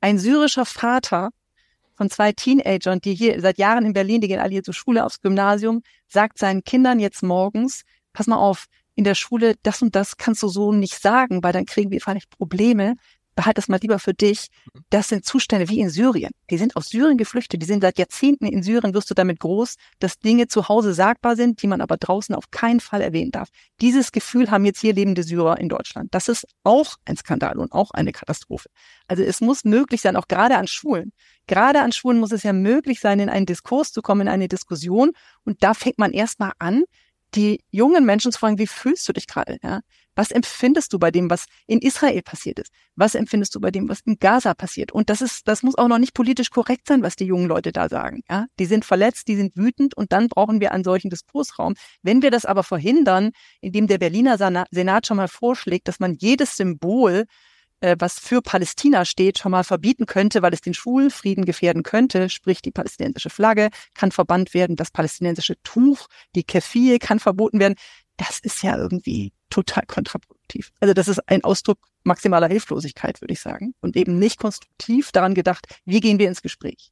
[0.02, 1.30] Ein syrischer Vater
[1.96, 5.06] von zwei Teenagern, die hier seit Jahren in Berlin, die gehen alle hier zur Schule,
[5.06, 8.66] aufs Gymnasium, sagt seinen Kindern jetzt morgens, pass mal auf,
[8.98, 12.02] in der Schule, das und das kannst du so nicht sagen, weil dann kriegen wir
[12.02, 12.96] vielleicht Probleme.
[13.36, 14.48] Behalt das mal lieber für dich.
[14.90, 16.32] Das sind Zustände wie in Syrien.
[16.50, 17.62] Die sind aus Syrien geflüchtet.
[17.62, 18.96] Die sind seit Jahrzehnten in Syrien.
[18.96, 22.50] Wirst du damit groß, dass Dinge zu Hause sagbar sind, die man aber draußen auf
[22.50, 23.50] keinen Fall erwähnen darf.
[23.82, 26.16] Dieses Gefühl haben jetzt hier lebende Syrer in Deutschland.
[26.16, 28.70] Das ist auch ein Skandal und auch eine Katastrophe.
[29.08, 31.14] Also es muss möglich sein, auch gerade an Schulen.
[31.46, 34.48] Gerade an Schulen muss es ja möglich sein, in einen Diskurs zu kommen, in eine
[34.48, 35.12] Diskussion.
[35.46, 36.86] Und da fängt man erstmal an,
[37.36, 39.58] die jungen Menschen zu fragen, wie fühlst du dich gerade?
[39.64, 39.82] Ja?
[40.16, 42.72] Was empfindest du bei dem, was in Israel passiert ist?
[42.96, 44.92] Was empfindest du bei dem, was in Gaza passiert?
[44.92, 47.72] Und das ist, das muss auch noch nicht politisch korrekt sein, was die jungen Leute
[47.72, 48.22] da sagen.
[48.30, 48.48] Ja?
[48.60, 51.76] Die sind verletzt, die sind wütend und dann brauchen wir einen solchen Diskursraum.
[52.02, 56.58] Wenn wir das aber verhindern, indem der Berliner Senat schon mal vorschlägt, dass man jedes
[56.58, 57.26] Symbol
[57.82, 62.30] äh, was für Palästina steht, schon mal verbieten könnte, weil es den Schulfrieden gefährden könnte,
[62.30, 67.76] sprich die palästinensische Flagge kann verbannt werden, das palästinensische Tuch, die Kefir kann verboten werden.
[68.18, 70.72] Das ist ja irgendwie total kontraproduktiv.
[70.80, 75.36] Also das ist ein Ausdruck maximaler Hilflosigkeit, würde ich sagen, und eben nicht konstruktiv daran
[75.36, 76.92] gedacht, wie gehen wir ins Gespräch.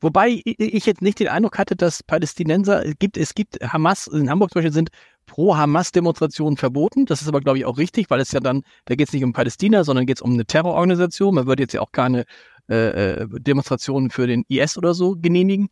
[0.00, 4.28] Wobei ich jetzt nicht den Eindruck hatte, dass Palästinenser, es gibt, es gibt Hamas, in
[4.28, 4.90] Hamburg zum Beispiel sind
[5.26, 7.06] Pro-Hamas-Demonstrationen verboten.
[7.06, 9.24] Das ist aber, glaube ich, auch richtig, weil es ja dann, da geht es nicht
[9.24, 11.34] um Palästina, sondern geht es um eine Terrororganisation.
[11.34, 12.24] Man würde jetzt ja auch keine
[12.68, 15.68] äh, äh, Demonstrationen für den IS oder so genehmigen.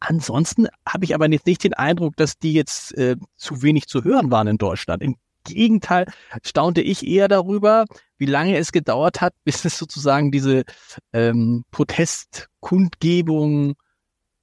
[0.00, 4.04] Ansonsten habe ich aber jetzt nicht den Eindruck, dass die jetzt äh, zu wenig zu
[4.04, 5.02] hören waren in Deutschland.
[5.02, 6.06] Im Gegenteil
[6.42, 7.84] staunte ich eher darüber,
[8.18, 10.64] wie lange es gedauert hat, bis es sozusagen diese
[11.12, 13.74] ähm, Protestkundgebung,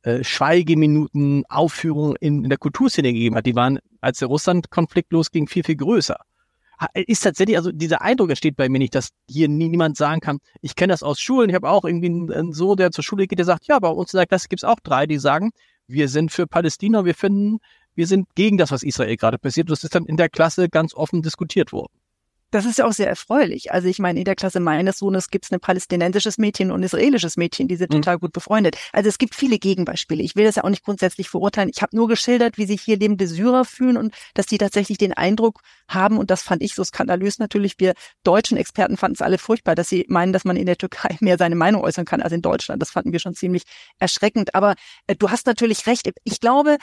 [0.04, 3.46] äh, Schweigeminuten, Aufführungen in, in der Kulturszene gegeben hat.
[3.46, 6.18] Die waren, als der Russland-Konflikt losging, viel, viel größer.
[6.96, 10.40] Ist tatsächlich, also dieser Eindruck entsteht bei mir nicht, dass hier nie, niemand sagen kann,
[10.62, 13.38] ich kenne das aus Schulen, ich habe auch irgendwie einen, Sohn, der zur Schule geht,
[13.38, 15.52] der sagt, ja, bei uns in der Klasse gibt es auch drei, die sagen,
[15.86, 17.60] wir sind für Palästina, wir finden
[17.96, 19.70] wir sind gegen das, was Israel gerade passiert.
[19.70, 21.94] Das ist dann in der Klasse ganz offen diskutiert worden.
[22.52, 23.72] Das ist ja auch sehr erfreulich.
[23.72, 26.84] Also ich meine, in der Klasse meines Sohnes gibt es ein palästinensisches Mädchen und ein
[26.84, 28.02] israelisches Mädchen, die sind mhm.
[28.02, 28.76] total gut befreundet.
[28.92, 30.22] Also es gibt viele Gegenbeispiele.
[30.22, 31.72] Ich will das ja auch nicht grundsätzlich verurteilen.
[31.74, 35.14] Ich habe nur geschildert, wie sich hier lebende Syrer fühlen und dass die tatsächlich den
[35.14, 37.94] Eindruck haben, und das fand ich so skandalös natürlich, wir
[38.26, 41.38] deutschen Experten fanden es alle furchtbar, dass sie meinen, dass man in der Türkei mehr
[41.38, 42.82] seine Meinung äußern kann als in Deutschland.
[42.82, 43.64] Das fanden wir schon ziemlich
[43.98, 44.56] erschreckend.
[44.56, 44.76] Aber
[45.08, 46.10] äh, du hast natürlich recht.
[46.26, 46.78] Ich glaube,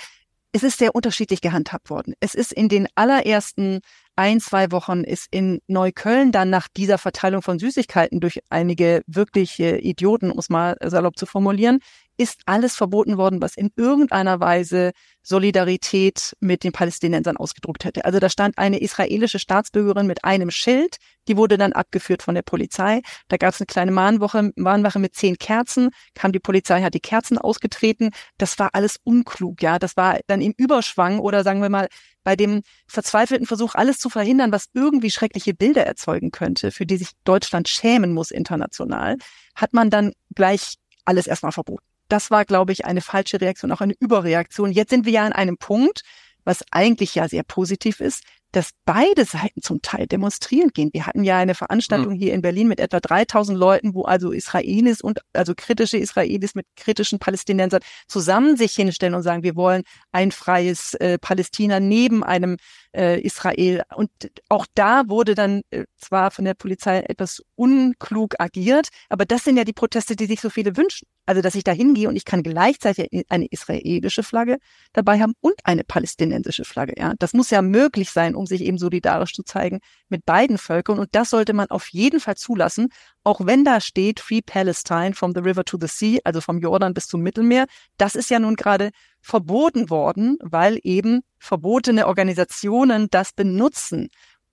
[0.53, 2.15] es ist sehr unterschiedlich gehandhabt worden.
[2.21, 3.81] Es ist in den allerersten
[4.17, 9.79] ein, zwei Wochen ist in Neukölln dann nach dieser Verteilung von Süßigkeiten durch einige wirkliche
[9.79, 11.79] Idioten, um es mal salopp zu formulieren,
[12.19, 14.91] ist alles verboten worden, was in irgendeiner Weise
[15.23, 18.05] Solidarität mit den Palästinensern ausgedruckt hätte.
[18.05, 20.97] Also da stand eine israelische Staatsbürgerin mit einem Schild,
[21.29, 23.03] die wurde dann abgeführt von der Polizei.
[23.29, 27.01] Da gab es eine kleine Mahnwoche, Mahnwache mit zehn Kerzen, kam die Polizei, hat die
[27.01, 28.11] Kerzen ausgetreten.
[28.37, 29.79] Das war alles unklug, ja.
[29.79, 31.89] Das war dann im Überschwang oder sagen wir mal
[32.25, 36.97] bei dem verzweifelten Versuch, alles zu verhindern, was irgendwie schreckliche Bilder erzeugen könnte, für die
[36.97, 39.17] sich Deutschland schämen muss international,
[39.55, 41.88] hat man dann gleich alles erstmal verboten.
[42.09, 44.73] Das war, glaube ich, eine falsche Reaktion, auch eine Überreaktion.
[44.73, 46.03] Jetzt sind wir ja an einem Punkt,
[46.45, 50.89] was eigentlich ja sehr positiv ist, dass beide Seiten zum Teil demonstrieren gehen.
[50.93, 52.19] Wir hatten ja eine Veranstaltung mhm.
[52.19, 56.67] hier in Berlin mit etwa 3000 Leuten, wo also Israelis und also kritische Israelis mit
[56.77, 62.57] kritischen Palästinensern zusammen sich hinstellen und sagen, wir wollen ein freies äh, Palästina neben einem
[62.95, 63.83] äh, Israel.
[63.95, 64.11] Und
[64.49, 69.57] auch da wurde dann äh, zwar von der Polizei etwas unklug agiert, aber das sind
[69.57, 71.07] ja die Proteste, die sich so viele wünschen.
[71.27, 74.57] Also, dass ich da hingehe und ich kann gleichzeitig eine israelische Flagge
[74.95, 76.95] dabei haben und eine palästinensische Flagge.
[76.97, 80.99] Ja, das muss ja möglich sein, um sich eben solidarisch zu zeigen mit beiden Völkern.
[80.99, 82.89] Und das sollte man auf jeden Fall zulassen,
[83.29, 86.95] auch wenn da steht Free Palestine from the river to the sea, also vom Jordan
[86.95, 87.67] bis zum Mittelmeer.
[87.99, 94.09] Das ist ja nun gerade verboten worden, weil eben verbotene Organisationen das benutzen.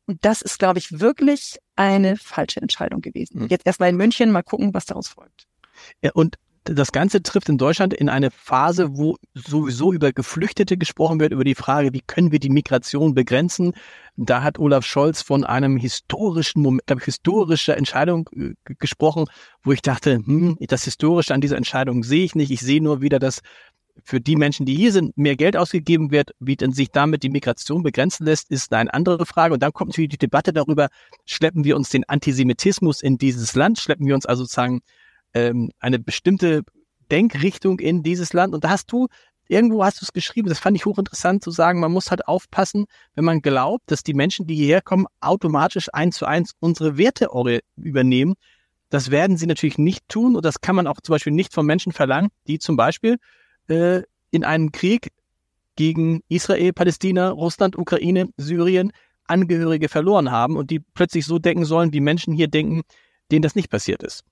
[0.07, 3.43] Und das ist, glaube ich, wirklich eine falsche Entscheidung gewesen.
[3.43, 3.47] Mhm.
[3.47, 5.47] Jetzt erstmal in München, mal gucken, was daraus folgt.
[6.01, 6.35] Ja, und
[6.65, 11.43] das Ganze trifft in Deutschland in eine Phase, wo sowieso über Geflüchtete gesprochen wird, über
[11.43, 13.73] die Frage, wie können wir die Migration begrenzen.
[14.17, 19.25] Da hat Olaf Scholz von einem historischen Moment, glaube ich, historische Entscheidung äh, gesprochen,
[19.63, 22.51] wo ich dachte, hm, das Historische an dieser Entscheidung sehe ich nicht.
[22.51, 23.41] Ich sehe nur wieder, dass
[24.03, 27.29] für die Menschen, die hier sind, mehr Geld ausgegeben wird, wie denn sich damit die
[27.29, 29.53] Migration begrenzen lässt, ist eine andere Frage.
[29.53, 30.89] Und dann kommt natürlich die Debatte darüber,
[31.25, 34.81] schleppen wir uns den Antisemitismus in dieses Land, schleppen wir uns also sozusagen
[35.35, 36.63] ähm, eine bestimmte
[37.11, 38.55] Denkrichtung in dieses Land.
[38.55, 39.07] Und da hast du,
[39.47, 42.85] irgendwo hast du es geschrieben, das fand ich hochinteressant zu sagen, man muss halt aufpassen,
[43.13, 47.29] wenn man glaubt, dass die Menschen, die hierher kommen, automatisch eins zu eins unsere Werte
[47.75, 48.33] übernehmen.
[48.89, 51.65] Das werden sie natürlich nicht tun und das kann man auch zum Beispiel nicht von
[51.65, 53.17] Menschen verlangen, die zum Beispiel
[53.67, 55.09] äh, in einem Krieg
[55.75, 58.91] gegen Israel, Palästina, Russland, Ukraine, Syrien
[59.27, 62.83] Angehörige verloren haben und die plötzlich so denken sollen, wie Menschen hier denken,
[63.31, 64.23] denen das nicht passiert ist.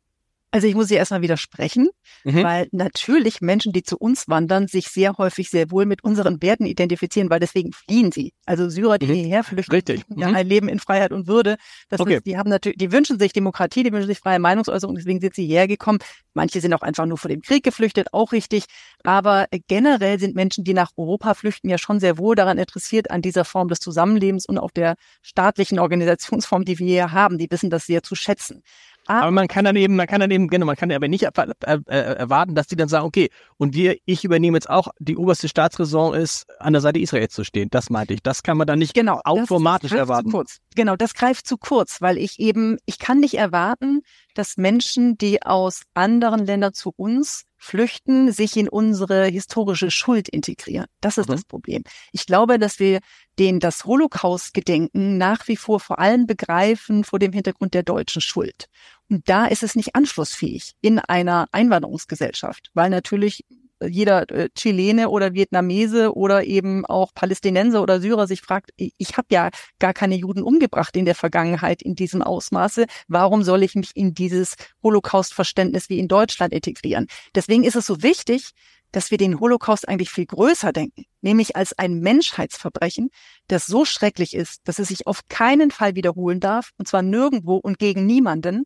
[0.54, 1.90] Also ich muss hier erstmal widersprechen,
[2.24, 2.44] mhm.
[2.44, 6.68] weil natürlich Menschen, die zu uns wandern, sich sehr häufig sehr wohl mit unseren Werten
[6.68, 8.34] identifizieren, weil deswegen fliehen sie.
[8.46, 9.14] Also Syrer, die mhm.
[9.14, 10.04] hierher flüchten, Richtig.
[10.16, 10.36] ja mhm.
[10.36, 11.58] ein Leben in Freiheit und Würde.
[11.90, 12.18] Das okay.
[12.18, 15.34] ist, die haben natürlich, die wünschen sich Demokratie, die wünschen sich freie Meinungsäußerung, deswegen sind
[15.34, 15.98] sie hierher gekommen.
[16.36, 18.66] Manche sind auch einfach nur vor dem Krieg geflüchtet, auch richtig.
[19.04, 23.24] Aber generell sind Menschen, die nach Europa flüchten, ja schon sehr wohl daran interessiert, an
[23.24, 27.40] dieser Form des Zusammenlebens und auch der staatlichen Organisationsform, die wir hier haben.
[27.40, 28.62] Die wissen das sehr zu schätzen.
[29.06, 32.56] Aber man kann dann eben, man kann dann eben, genau, man kann aber nicht erwarten,
[32.56, 36.46] dass die dann sagen, okay, und wir, ich übernehme jetzt auch, die oberste Staatsräson ist,
[36.60, 37.70] an der Seite Israels zu stehen.
[37.70, 38.24] Das meinte ich.
[38.24, 40.44] Das kann man dann nicht genau, automatisch das, das erwarten.
[40.76, 44.02] Genau, das greift zu kurz, weil ich eben, ich kann nicht erwarten,
[44.34, 50.88] dass Menschen, die aus anderen Ländern zu uns flüchten, sich in unsere historische Schuld integrieren.
[51.02, 51.34] Das ist mhm.
[51.34, 51.84] das Problem.
[52.12, 53.00] Ich glaube, dass wir
[53.40, 58.68] den das Holocaust-Gedenken nach wie vor vor allem begreifen vor dem Hintergrund der deutschen Schuld.
[59.10, 63.46] Und da ist es nicht anschlussfähig in einer Einwanderungsgesellschaft, weil natürlich
[63.88, 69.28] jeder äh, Chilene oder Vietnamese oder eben auch Palästinenser oder Syrer sich fragt, ich habe
[69.32, 72.86] ja gar keine Juden umgebracht in der Vergangenheit in diesem Ausmaße.
[73.08, 77.08] Warum soll ich mich in dieses Holocaust-Verständnis wie in Deutschland integrieren?
[77.36, 78.52] Deswegen ist es so wichtig,
[78.94, 83.10] dass wir den Holocaust eigentlich viel größer denken, nämlich als ein Menschheitsverbrechen,
[83.48, 87.56] das so schrecklich ist, dass es sich auf keinen Fall wiederholen darf, und zwar nirgendwo
[87.58, 88.64] und gegen niemanden,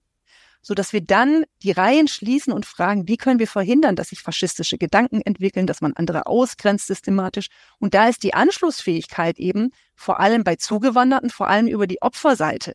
[0.61, 4.21] so dass wir dann die Reihen schließen und fragen, wie können wir verhindern, dass sich
[4.21, 7.47] faschistische Gedanken entwickeln, dass man andere ausgrenzt systematisch.
[7.79, 12.73] Und da ist die Anschlussfähigkeit eben vor allem bei Zugewanderten, vor allem über die Opferseite.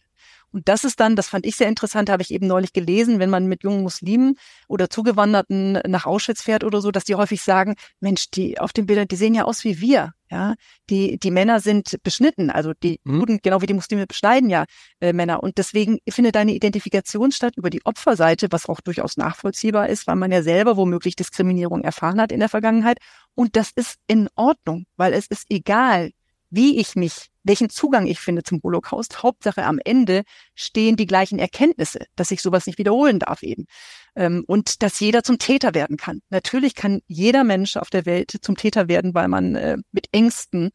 [0.53, 3.31] Und das ist dann, das fand ich sehr interessant, habe ich eben neulich gelesen, wenn
[3.31, 4.37] man mit jungen Muslimen
[4.69, 8.87] oder Zugewanderten nach Auschwitz fährt oder so, dass die häufig sagen, Mensch, die auf den
[8.87, 10.13] Bildern, die sehen ja aus wie wir.
[10.33, 10.55] Ja,
[10.89, 13.21] die, die Männer sind beschnitten, also die mhm.
[13.21, 14.65] Juden, genau wie die Muslime beschneiden ja
[15.01, 15.43] äh, Männer.
[15.43, 20.17] Und deswegen findet eine Identifikation statt über die Opferseite, was auch durchaus nachvollziehbar ist, weil
[20.17, 22.97] man ja selber womöglich Diskriminierung erfahren hat in der Vergangenheit.
[23.35, 26.13] Und das ist in Ordnung, weil es ist egal,
[26.49, 29.23] wie ich mich, welchen Zugang ich finde zum Holocaust.
[29.23, 30.23] Hauptsache am Ende
[30.55, 33.67] stehen die gleichen Erkenntnisse, dass ich sowas nicht wiederholen darf eben.
[34.15, 36.21] Ähm, und dass jeder zum Täter werden kann.
[36.31, 40.71] Natürlich kann jeder Mensch auf der Welt zum Täter werden, weil man äh, mit Ängsten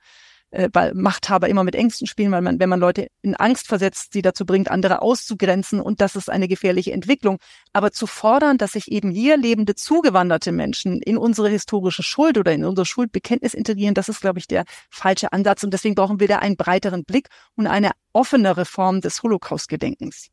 [0.51, 4.13] äh, weil Machthaber immer mit Ängsten spielen, weil man, wenn man Leute in Angst versetzt,
[4.13, 7.37] sie dazu bringt, andere auszugrenzen und das ist eine gefährliche Entwicklung.
[7.73, 12.53] Aber zu fordern, dass sich eben hier lebende zugewanderte Menschen in unsere historische Schuld oder
[12.53, 16.27] in unser Schuldbekenntnis integrieren, das ist, glaube ich, der falsche Ansatz und deswegen brauchen wir
[16.27, 20.29] da einen breiteren Blick und eine offenere Form des Holocaust-Gedenkens.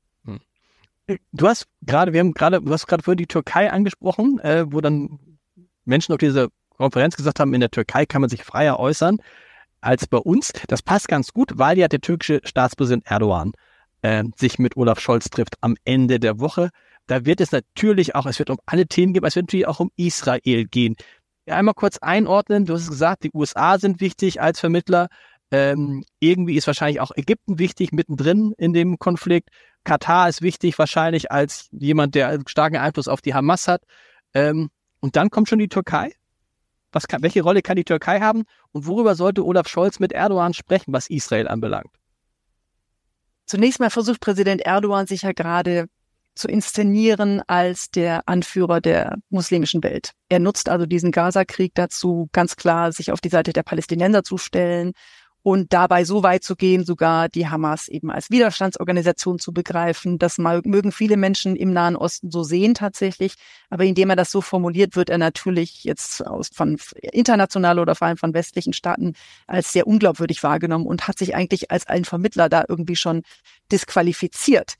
[1.32, 4.80] Du hast gerade, wir haben gerade, du hast gerade vorhin die Türkei angesprochen, äh, wo
[4.80, 5.18] dann
[5.84, 9.18] Menschen auf dieser Konferenz gesagt haben, in der Türkei kann man sich freier äußern
[9.80, 10.52] als bei uns.
[10.68, 13.52] Das passt ganz gut, weil ja der türkische Staatspräsident Erdogan
[14.02, 16.70] äh, sich mit Olaf Scholz trifft am Ende der Woche.
[17.06, 19.80] Da wird es natürlich auch, es wird um alle Themen gehen, es wird natürlich auch
[19.80, 20.96] um Israel gehen.
[21.46, 25.08] Einmal kurz einordnen, du hast es gesagt, die USA sind wichtig als Vermittler.
[25.50, 29.50] Ähm, irgendwie ist wahrscheinlich auch Ägypten wichtig, mittendrin in dem Konflikt.
[29.85, 33.83] Katar ist wichtig, wahrscheinlich als jemand, der starken Einfluss auf die Hamas hat.
[34.33, 34.70] Ähm,
[35.01, 36.12] und dann kommt schon die Türkei.
[36.92, 40.55] Was kann, welche Rolle kann die Türkei haben und worüber sollte Olaf Scholz mit Erdogan
[40.55, 41.90] sprechen, was Israel anbelangt?
[43.47, 45.87] Zunächst mal versucht Präsident Erdogan sich ja gerade
[46.35, 50.12] zu inszenieren als der Anführer der muslimischen Welt.
[50.29, 54.38] Er nutzt also diesen Gaza-Krieg dazu, ganz klar sich auf die Seite der Palästinenser zu
[54.38, 54.92] stellen
[55.44, 60.18] und dabei so weit zu gehen, sogar die Hamas eben als Widerstandsorganisation zu begreifen.
[60.18, 63.35] Das mögen viele Menschen im Nahen Osten so sehen tatsächlich.
[63.68, 66.78] Aber indem er das so formuliert, wird er natürlich jetzt aus, von
[67.12, 69.12] international oder vor allem von westlichen Staaten
[69.46, 73.20] als sehr unglaubwürdig wahrgenommen und hat sich eigentlich als ein Vermittler da irgendwie schon
[73.70, 74.76] disqualifiziert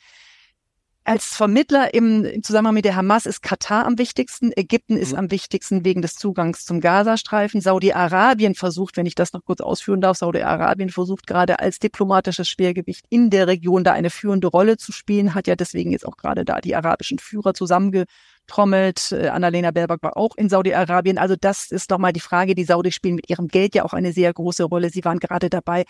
[1.05, 5.19] als Vermittler im, im, Zusammenhang mit der Hamas ist Katar am wichtigsten, Ägypten ist mhm.
[5.19, 7.61] am wichtigsten wegen des Zugangs zum Gazastreifen.
[7.61, 13.05] Saudi-Arabien versucht, wenn ich das noch kurz ausführen darf, Saudi-Arabien versucht gerade als diplomatisches Schwergewicht
[13.11, 16.47] in der Region da eine führende Rolle zu spielen, hat ja deswegen jetzt auch gerade
[16.47, 19.13] da die arabischen Führer zusammengetrommelt.
[19.13, 21.19] Äh, Annalena Baerbock war auch in Saudi-Arabien.
[21.19, 24.13] Also das ist nochmal die Frage, die Saudis spielen mit ihrem Geld ja auch eine
[24.15, 24.89] sehr große Rolle.
[24.89, 25.85] Sie waren gerade dabei,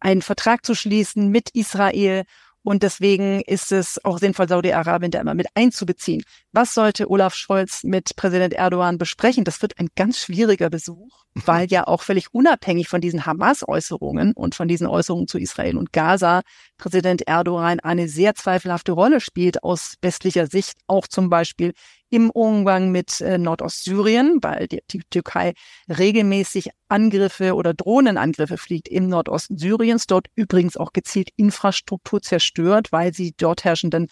[0.00, 2.24] einen Vertrag zu schließen mit Israel
[2.64, 6.24] und deswegen ist es auch sinnvoll, Saudi-Arabien da immer mit einzubeziehen.
[6.50, 9.44] Was sollte Olaf Scholz mit Präsident Erdogan besprechen?
[9.44, 14.54] Das wird ein ganz schwieriger Besuch, weil ja auch völlig unabhängig von diesen Hamas-Äußerungen und
[14.54, 16.40] von diesen Äußerungen zu Israel und Gaza
[16.78, 21.74] Präsident Erdogan eine sehr zweifelhafte Rolle spielt aus westlicher Sicht, auch zum Beispiel
[22.14, 25.54] im Umgang mit äh, Nordostsyrien, weil die, die, Türkei
[25.88, 33.12] regelmäßig Angriffe oder Drohnenangriffe fliegt im Nordosten Syriens, dort übrigens auch gezielt Infrastruktur zerstört, weil
[33.12, 34.06] sie dort herrschenden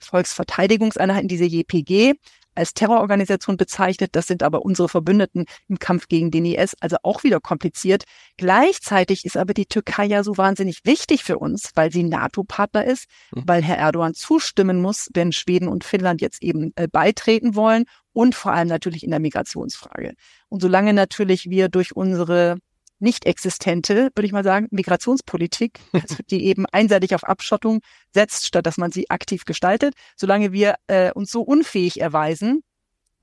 [0.00, 2.14] Volksverteidigungseinheiten, diese JPG,
[2.54, 4.10] als Terrororganisation bezeichnet.
[4.12, 8.04] Das sind aber unsere Verbündeten im Kampf gegen den IS, also auch wieder kompliziert.
[8.36, 13.06] Gleichzeitig ist aber die Türkei ja so wahnsinnig wichtig für uns, weil sie NATO-Partner ist,
[13.34, 13.42] mhm.
[13.46, 18.34] weil Herr Erdogan zustimmen muss, wenn Schweden und Finnland jetzt eben äh, beitreten wollen und
[18.34, 20.14] vor allem natürlich in der Migrationsfrage.
[20.48, 22.58] Und solange natürlich wir durch unsere
[22.98, 27.80] nicht existente, würde ich mal sagen, Migrationspolitik, also die eben einseitig auf Abschottung
[28.12, 29.94] setzt, statt dass man sie aktiv gestaltet.
[30.16, 32.62] Solange wir äh, uns so unfähig erweisen,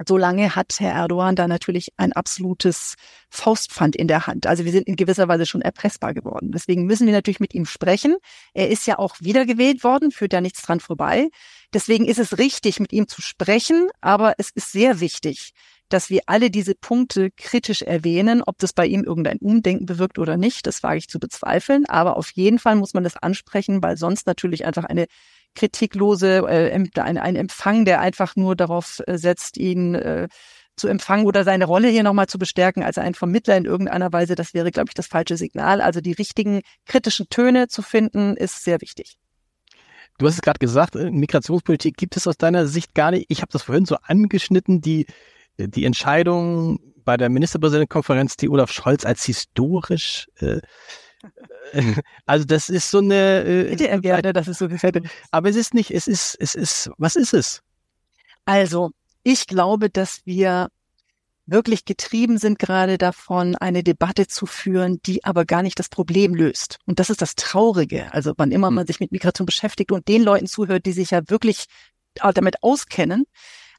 [0.08, 2.96] solange hat Herr Erdogan da natürlich ein absolutes
[3.30, 4.48] Faustpfand in der Hand.
[4.48, 6.52] Also wir sind in gewisser Weise schon erpressbar geworden.
[6.52, 8.16] Deswegen müssen wir natürlich mit ihm sprechen.
[8.54, 11.30] Er ist ja auch wiedergewählt worden, führt ja nichts dran vorbei.
[11.74, 15.52] Deswegen ist es richtig, mit ihm zu sprechen, aber es ist sehr wichtig,
[15.94, 18.42] dass wir alle diese Punkte kritisch erwähnen.
[18.46, 21.86] Ob das bei ihm irgendein Umdenken bewirkt oder nicht, das wage ich zu bezweifeln.
[21.88, 25.06] Aber auf jeden Fall muss man das ansprechen, weil sonst natürlich einfach eine
[25.56, 30.28] kritiklose, äh, ein, ein Empfang, der einfach nur darauf äh, setzt, ihn äh,
[30.78, 34.36] zu empfangen oder seine Rolle hier nochmal zu bestärken als ein Vermittler in irgendeiner Weise,
[34.36, 35.82] das wäre, glaube ich, das falsche Signal.
[35.82, 39.18] Also die richtigen kritischen Töne zu finden, ist sehr wichtig.
[40.18, 43.26] Du hast es gerade gesagt, äh, Migrationspolitik gibt es aus deiner Sicht gar nicht.
[43.30, 45.06] Ich habe das vorhin so angeschnitten, die,
[45.68, 50.60] die Entscheidung bei der Ministerpräsidentenkonferenz, die Olaf Scholz als historisch äh,
[52.26, 53.44] also das ist so eine.
[53.44, 55.00] Äh, Bitte erwähne, das ist so gefällt.
[55.32, 57.62] Aber es ist nicht, es ist, es ist, was ist es?
[58.46, 58.92] Also,
[59.24, 60.70] ich glaube, dass wir
[61.46, 66.34] wirklich getrieben sind gerade davon, eine Debatte zu führen, die aber gar nicht das Problem
[66.34, 66.78] löst.
[66.86, 68.14] Und das ist das Traurige.
[68.14, 68.76] Also wann immer hm.
[68.76, 71.66] man sich mit Migration beschäftigt und den Leuten zuhört, die sich ja wirklich
[72.16, 73.26] damit auskennen,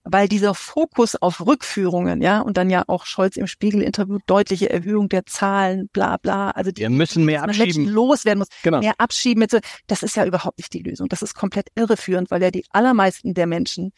[0.05, 5.09] weil dieser Fokus auf Rückführungen, ja, und dann ja auch Scholz im Spiegel-Interview deutliche Erhöhung
[5.09, 6.51] der Zahlen, bla bla.
[6.51, 7.87] Also wir müssen mehr abschieben.
[7.87, 8.81] loswerden muss, genau.
[8.81, 9.47] mehr abschieben.
[9.87, 11.09] Das ist ja überhaupt nicht die Lösung.
[11.09, 13.93] Das ist komplett irreführend, weil ja die allermeisten der Menschen,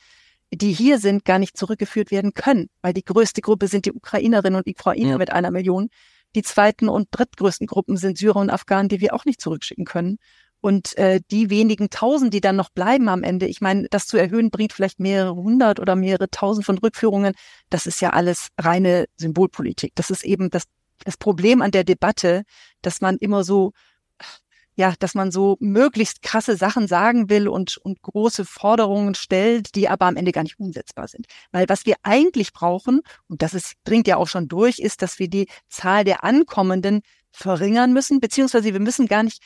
[0.53, 4.59] die hier sind, gar nicht zurückgeführt werden können, weil die größte Gruppe sind die Ukrainerinnen
[4.59, 5.19] und Ukrainer ja.
[5.19, 5.89] mit einer Million.
[6.35, 10.19] Die zweiten und drittgrößten Gruppen sind Syrer und Afghanen, die wir auch nicht zurückschicken können.
[10.65, 14.17] Und äh, die wenigen Tausend, die dann noch bleiben am Ende, ich meine, das zu
[14.17, 17.35] erhöhen bringt vielleicht mehrere hundert oder mehrere tausend von Rückführungen.
[17.69, 19.93] Das ist ja alles reine Symbolpolitik.
[19.95, 20.63] Das ist eben das,
[21.05, 22.45] das Problem an der Debatte,
[22.81, 23.73] dass man immer so,
[24.75, 29.91] ja, dass man so möglichst krasse Sachen sagen will und, und große Forderungen stellt, die
[29.91, 31.27] aber am Ende gar nicht umsetzbar sind.
[31.53, 35.19] Weil was wir eigentlich brauchen, und das ist, dringt ja auch schon durch, ist, dass
[35.19, 37.03] wir die Zahl der Ankommenden
[37.33, 39.43] verringern müssen, beziehungsweise wir müssen gar nicht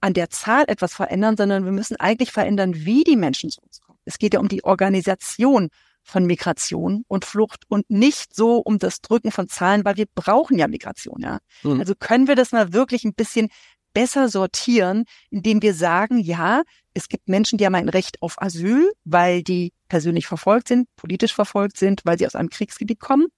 [0.00, 3.80] an der Zahl etwas verändern, sondern wir müssen eigentlich verändern, wie die Menschen zu uns
[3.80, 3.98] kommen.
[4.04, 5.68] Es geht ja um die Organisation
[6.02, 10.58] von Migration und Flucht und nicht so um das Drücken von Zahlen, weil wir brauchen
[10.58, 11.38] ja Migration, ja.
[11.62, 11.80] Mhm.
[11.80, 13.48] Also können wir das mal wirklich ein bisschen
[13.92, 16.62] besser sortieren, indem wir sagen, ja,
[16.94, 21.34] es gibt Menschen, die haben ein Recht auf Asyl, weil die persönlich verfolgt sind, politisch
[21.34, 23.28] verfolgt sind, weil sie aus einem Kriegsgebiet kommen.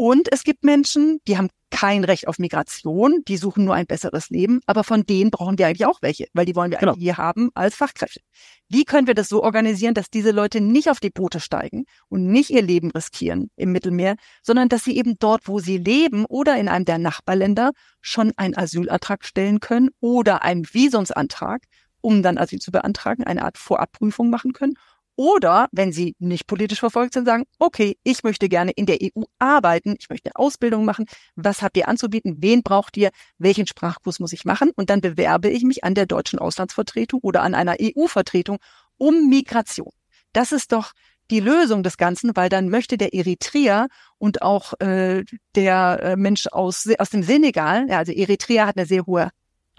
[0.00, 4.30] Und es gibt Menschen, die haben kein Recht auf Migration, die suchen nur ein besseres
[4.30, 6.94] Leben, aber von denen brauchen wir eigentlich auch welche, weil die wollen wir genau.
[6.96, 8.20] hier haben als Fachkräfte.
[8.66, 12.26] Wie können wir das so organisieren, dass diese Leute nicht auf die Boote steigen und
[12.28, 16.56] nicht ihr Leben riskieren im Mittelmeer, sondern dass sie eben dort, wo sie leben oder
[16.56, 21.64] in einem der Nachbarländer schon einen Asylantrag stellen können oder einen Visumsantrag,
[22.00, 24.78] um dann Asyl zu beantragen, eine Art Vorabprüfung machen können
[25.20, 29.24] oder wenn sie nicht politisch verfolgt sind, sagen, okay, ich möchte gerne in der EU
[29.38, 31.04] arbeiten, ich möchte Ausbildung machen,
[31.36, 34.70] was habt ihr anzubieten, wen braucht ihr, welchen Sprachkurs muss ich machen?
[34.76, 38.60] Und dann bewerbe ich mich an der deutschen Auslandsvertretung oder an einer EU-Vertretung
[38.96, 39.92] um Migration.
[40.32, 40.92] Das ist doch
[41.30, 46.46] die Lösung des Ganzen, weil dann möchte der Eritreer und auch äh, der äh, Mensch
[46.46, 49.28] aus, aus dem Senegal, ja, also Eritrea hat eine sehr hohe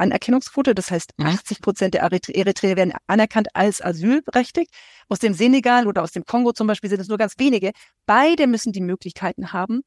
[0.01, 0.75] Anerkennungsquote.
[0.75, 1.61] Das heißt, 80 mhm.
[1.61, 4.73] Prozent der Eritreer werden anerkannt als asylberechtigt.
[5.07, 7.71] Aus dem Senegal oder aus dem Kongo zum Beispiel sind es nur ganz wenige.
[8.05, 9.81] Beide müssen die Möglichkeiten haben,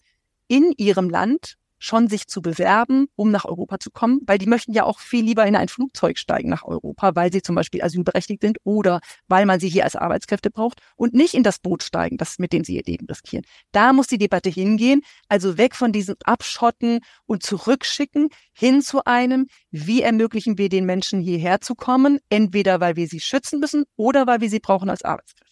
[0.49, 4.73] in ihrem Land schon sich zu bewerben, um nach Europa zu kommen, weil die möchten
[4.73, 8.41] ja auch viel lieber in ein Flugzeug steigen nach Europa, weil sie zum Beispiel asylberechtigt
[8.41, 12.17] sind oder weil man sie hier als Arbeitskräfte braucht und nicht in das Boot steigen,
[12.17, 13.45] das mit dem sie ihr Leben riskieren.
[13.73, 19.47] Da muss die Debatte hingehen, also weg von diesem Abschotten und Zurückschicken hin zu einem,
[19.71, 24.27] wie ermöglichen wir den Menschen hierher zu kommen, entweder weil wir sie schützen müssen oder
[24.27, 25.44] weil wir sie brauchen als Arbeitskräfte.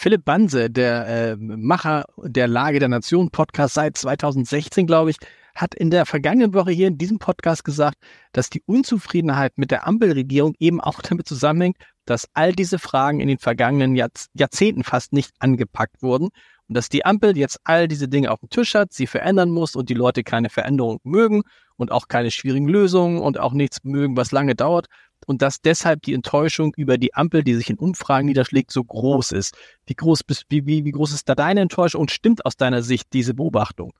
[0.00, 5.16] Philipp Banse, der äh, Macher der Lage der Nation Podcast seit 2016, glaube ich,
[5.56, 7.96] hat in der vergangenen Woche hier in diesem Podcast gesagt,
[8.30, 13.26] dass die Unzufriedenheit mit der Ampelregierung eben auch damit zusammenhängt, dass all diese Fragen in
[13.26, 16.28] den vergangenen Jahrz Jahrzehnten fast nicht angepackt wurden
[16.68, 19.74] und dass die Ampel jetzt all diese Dinge auf dem Tisch hat, sie verändern muss
[19.74, 21.42] und die Leute keine Veränderung mögen
[21.74, 24.86] und auch keine schwierigen Lösungen und auch nichts mögen, was lange dauert
[25.26, 29.32] und dass deshalb die Enttäuschung über die Ampel, die sich in Umfragen niederschlägt, so groß
[29.32, 29.56] ist.
[29.86, 32.82] Wie groß, bist, wie, wie, wie groß ist da deine Enttäuschung und stimmt aus deiner
[32.82, 33.92] Sicht diese Beobachtung?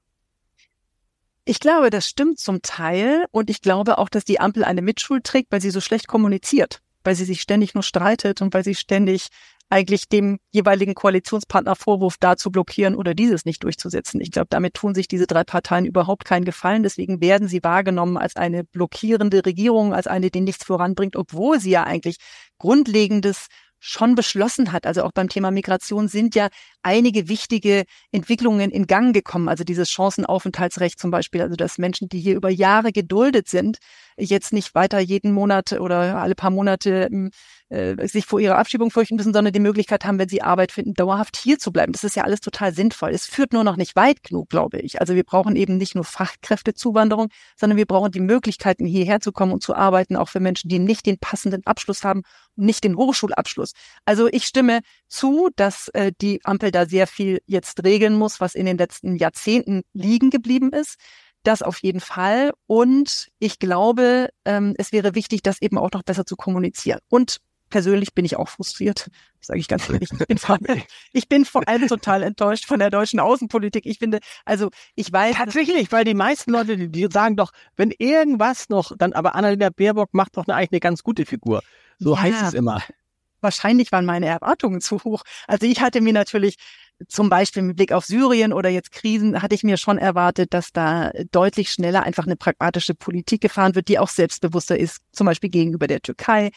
[1.45, 5.25] Ich glaube, das stimmt zum Teil und ich glaube auch, dass die Ampel eine Mitschuld
[5.25, 8.75] trägt, weil sie so schlecht kommuniziert weil sie sich ständig nur streitet und weil sie
[8.75, 9.29] ständig
[9.71, 14.21] eigentlich dem jeweiligen Koalitionspartner Vorwurf da zu blockieren oder dieses nicht durchzusetzen.
[14.21, 16.83] Ich glaube, damit tun sich diese drei Parteien überhaupt keinen Gefallen.
[16.83, 21.71] Deswegen werden sie wahrgenommen als eine blockierende Regierung, als eine, die nichts voranbringt, obwohl sie
[21.71, 22.19] ja eigentlich
[22.59, 23.47] Grundlegendes
[23.81, 24.87] schon beschlossen hat.
[24.87, 26.49] Also auch beim Thema Migration sind ja
[26.83, 29.49] einige wichtige Entwicklungen in Gang gekommen.
[29.49, 33.79] Also dieses Chancenaufenthaltsrecht zum Beispiel, also dass Menschen, die hier über Jahre geduldet sind,
[34.19, 37.31] jetzt nicht weiter jeden Monat oder alle paar Monate ähm,
[37.69, 40.95] äh, sich vor ihrer Abschiebung fürchten müssen, sondern die Möglichkeit haben, wenn sie Arbeit finden,
[40.95, 41.93] dauerhaft hier zu bleiben.
[41.93, 43.11] Das ist ja alles total sinnvoll.
[43.11, 45.01] Es führt nur noch nicht weit genug, glaube ich.
[45.01, 49.53] Also wir brauchen eben nicht nur Fachkräftezuwanderung, sondern wir brauchen die Möglichkeiten, hierher zu kommen
[49.53, 52.23] und zu arbeiten, auch für Menschen, die nicht den passenden Abschluss haben
[52.57, 53.73] und nicht den Hochschulabschluss.
[54.05, 58.55] Also ich stimme zu, dass äh, die Ampel da sehr viel jetzt regeln muss, was
[58.55, 60.97] in den letzten Jahrzehnten liegen geblieben ist.
[61.49, 62.53] Das auf jeden Fall.
[62.67, 66.99] Und ich glaube, ähm, es wäre wichtig, das eben auch noch besser zu kommunizieren.
[67.09, 67.39] Und
[67.71, 69.09] persönlich bin ich auch frustriert,
[69.41, 70.11] sage ich ganz ehrlich.
[70.13, 70.59] Ich bin, vor,
[71.15, 73.87] ich bin vor allem total enttäuscht von der deutschen Außenpolitik.
[73.87, 75.37] Ich finde, also ich weiß.
[75.37, 79.71] Tatsächlich, weil die meisten Leute, die, die sagen doch, wenn irgendwas noch, dann aber Annalena
[79.71, 81.63] Baerbock macht doch eine, eigentlich eine ganz gute Figur.
[81.99, 82.83] So ja, heißt es immer.
[83.41, 85.23] Wahrscheinlich waren meine Erwartungen zu hoch.
[85.47, 86.57] Also ich hatte mir natürlich
[87.07, 90.73] zum Beispiel mit Blick auf Syrien oder jetzt Krisen hatte ich mir schon erwartet, dass
[90.73, 95.51] da deutlich schneller einfach eine pragmatische Politik gefahren wird, die auch selbstbewusster ist, zum Beispiel
[95.51, 96.51] gegenüber der Türkei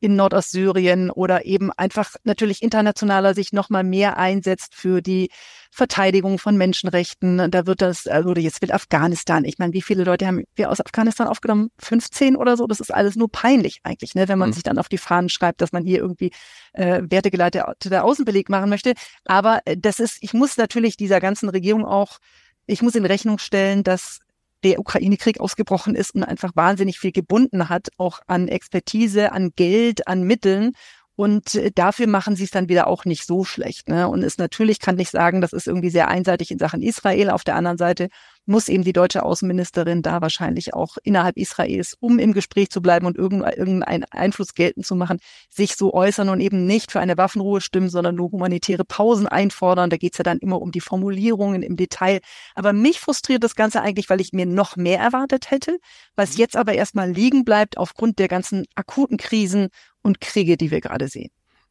[0.00, 5.30] in Nordostsyrien oder eben einfach natürlich internationaler sich nochmal mehr einsetzt für die
[5.70, 7.50] Verteidigung von Menschenrechten.
[7.50, 9.44] Da wird das, also jetzt will Afghanistan.
[9.44, 11.70] Ich meine, wie viele Leute haben wir aus Afghanistan aufgenommen?
[11.78, 12.66] 15 oder so?
[12.66, 14.28] Das ist alles nur peinlich eigentlich, ne?
[14.28, 14.54] wenn man mhm.
[14.54, 16.32] sich dann auf die Fahnen schreibt, dass man hier irgendwie
[16.72, 18.94] äh, wertegeleitete Außenbeleg machen möchte.
[19.24, 22.18] Aber äh, das ist, ich muss natürlich dieser ganzen Regierung auch,
[22.66, 24.20] ich muss in Rechnung stellen, dass
[24.64, 30.08] der Ukraine-Krieg ausgebrochen ist und einfach wahnsinnig viel gebunden hat, auch an Expertise, an Geld,
[30.08, 30.72] an Mitteln.
[31.18, 33.88] Und äh, dafür machen sie es dann wieder auch nicht so schlecht.
[33.88, 34.06] Ne?
[34.06, 37.30] Und es natürlich kann ich sagen, das ist irgendwie sehr einseitig in Sachen Israel.
[37.30, 38.08] Auf der anderen Seite
[38.48, 43.06] muss eben die deutsche Außenministerin da wahrscheinlich auch innerhalb Israels, um im Gespräch zu bleiben
[43.06, 45.18] und irgendeinen Einfluss geltend zu machen,
[45.50, 49.90] sich so äußern und eben nicht für eine Waffenruhe stimmen, sondern nur humanitäre Pausen einfordern.
[49.90, 52.20] Da geht's ja dann immer um die Formulierungen im Detail.
[52.54, 55.78] Aber mich frustriert das Ganze eigentlich, weil ich mir noch mehr erwartet hätte,
[56.16, 56.38] was mhm.
[56.38, 59.68] jetzt aber erstmal liegen bleibt aufgrund der ganzen akuten Krisen
[60.02, 61.30] und Kriege, die wir gerade sehen.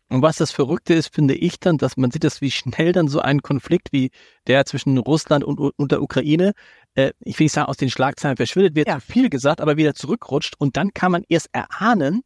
[0.09, 3.09] Und was das Verrückte ist, finde ich dann, dass man sieht, dass wie schnell dann
[3.09, 4.11] so ein Konflikt wie
[4.47, 6.53] der zwischen Russland und, und der Ukraine,
[6.95, 8.99] äh, ich will nicht sagen, aus den Schlagzeilen verschwindet, wird ja.
[9.01, 10.55] viel gesagt, aber wieder zurückrutscht.
[10.57, 12.23] Und dann kann man erst erahnen,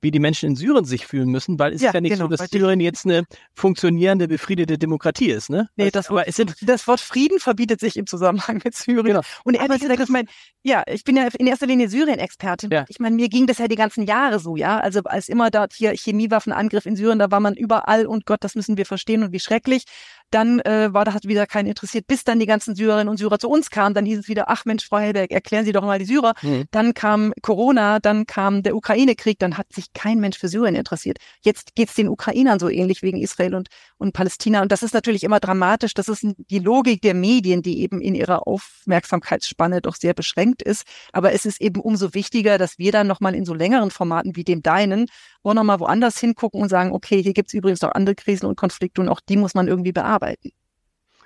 [0.00, 2.24] wie die Menschen in Syrien sich fühlen müssen, weil es ja, ist ja nicht genau,
[2.24, 3.24] so, dass Syrien jetzt eine
[3.54, 5.68] funktionierende, befriedete Demokratie ist, ne?
[5.76, 9.04] Nee, das, aber es sind, das Wort Frieden verbietet sich im Zusammenhang mit Syrien.
[9.04, 9.20] Genau.
[9.44, 10.28] Und ehrlich gesagt, ich meine,
[10.62, 12.70] ja, ich bin ja in erster Linie Syrien-Expertin.
[12.70, 12.84] Ja.
[12.88, 14.78] Ich meine, mir ging das ja die ganzen Jahre so, ja.
[14.78, 18.54] Also als immer dort hier Chemiewaffenangriff in Syrien, da war man überall und Gott, das
[18.54, 19.84] müssen wir verstehen und wie schrecklich.
[20.30, 23.38] Dann äh, war da hat wieder keinen interessiert, bis dann die ganzen Syrerinnen und Syrer
[23.38, 23.94] zu uns kamen.
[23.94, 26.34] Dann hieß es wieder, ach Mensch, Frau Helberg, erklären Sie doch mal die Syrer.
[26.42, 26.64] Mhm.
[26.70, 31.18] Dann kam Corona, dann kam der Ukraine-Krieg, dann hat sich kein Mensch für Syrien interessiert.
[31.42, 34.62] Jetzt geht's den Ukrainern so ähnlich wegen Israel und, und Palästina.
[34.62, 35.94] Und das ist natürlich immer dramatisch.
[35.94, 40.84] Das ist die Logik der Medien, die eben in ihrer Aufmerksamkeitsspanne doch sehr beschränkt ist.
[41.12, 44.44] Aber es ist eben umso wichtiger, dass wir dann nochmal in so längeren Formaten wie
[44.44, 45.06] dem deinen
[45.48, 49.00] auch nochmal woanders hingucken und sagen, okay, hier gibt's übrigens noch andere Krisen und Konflikte
[49.00, 50.17] und auch die muss man irgendwie bearbeiten.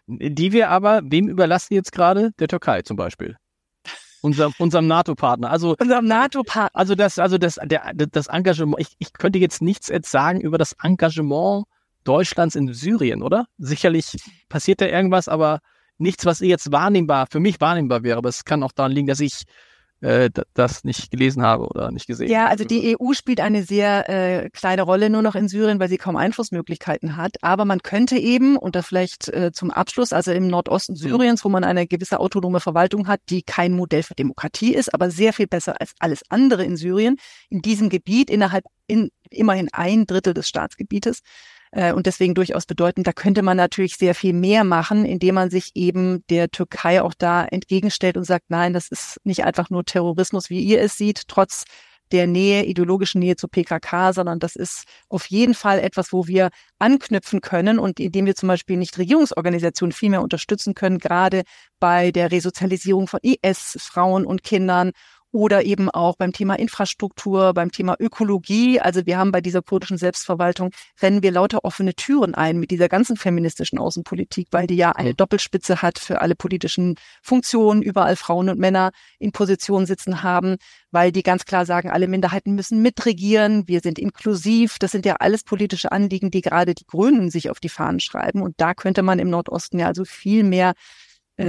[0.06, 2.32] Die wir aber, wem überlassen jetzt gerade?
[2.38, 3.36] Der Türkei zum Beispiel.
[4.20, 5.50] Unser, unserem NATO-Partner.
[5.50, 6.78] Also, unserem NATO-Partner.
[6.78, 10.58] Also das, also das, der, das Engagement, ich, ich könnte jetzt nichts jetzt sagen über
[10.58, 11.66] das Engagement
[12.04, 13.46] Deutschlands in Syrien, oder?
[13.58, 14.16] Sicherlich
[14.48, 15.60] passiert da irgendwas, aber
[15.98, 18.18] nichts, was jetzt wahrnehmbar, für mich wahrnehmbar wäre.
[18.18, 19.44] Aber es kann auch daran liegen, dass ich
[20.02, 22.28] äh, das nicht gelesen habe oder nicht gesehen.
[22.28, 25.88] Ja, also die EU spielt eine sehr äh, kleine Rolle nur noch in Syrien, weil
[25.88, 27.36] sie kaum Einflussmöglichkeiten hat.
[27.42, 31.48] Aber man könnte eben, und das vielleicht äh, zum Abschluss, also im Nordosten Syriens, wo
[31.48, 35.46] man eine gewisse autonome Verwaltung hat, die kein Modell für Demokratie ist, aber sehr viel
[35.46, 37.16] besser als alles andere in Syrien,
[37.48, 41.20] in diesem Gebiet innerhalb in immerhin ein Drittel des Staatsgebietes,
[41.72, 43.06] äh, und deswegen durchaus bedeutend.
[43.06, 47.14] Da könnte man natürlich sehr viel mehr machen, indem man sich eben der Türkei auch
[47.14, 51.28] da entgegenstellt und sagt, nein, das ist nicht einfach nur Terrorismus, wie ihr es seht,
[51.28, 51.64] trotz
[52.12, 56.50] der Nähe, ideologischen Nähe zur PKK, sondern das ist auf jeden Fall etwas, wo wir
[56.78, 61.42] anknüpfen können und indem wir zum Beispiel nicht Regierungsorganisationen viel mehr unterstützen können, gerade
[61.80, 64.92] bei der Resozialisierung von IS-Frauen und Kindern
[65.32, 68.80] oder eben auch beim Thema Infrastruktur, beim Thema Ökologie.
[68.80, 70.70] Also wir haben bei dieser kurdischen Selbstverwaltung,
[71.00, 75.14] rennen wir lauter offene Türen ein mit dieser ganzen feministischen Außenpolitik, weil die ja eine
[75.14, 80.56] Doppelspitze hat für alle politischen Funktionen, überall Frauen und Männer in Positionen sitzen haben,
[80.90, 84.78] weil die ganz klar sagen, alle Minderheiten müssen mitregieren, wir sind inklusiv.
[84.78, 88.42] Das sind ja alles politische Anliegen, die gerade die Grünen sich auf die Fahnen schreiben.
[88.42, 90.74] Und da könnte man im Nordosten ja also viel mehr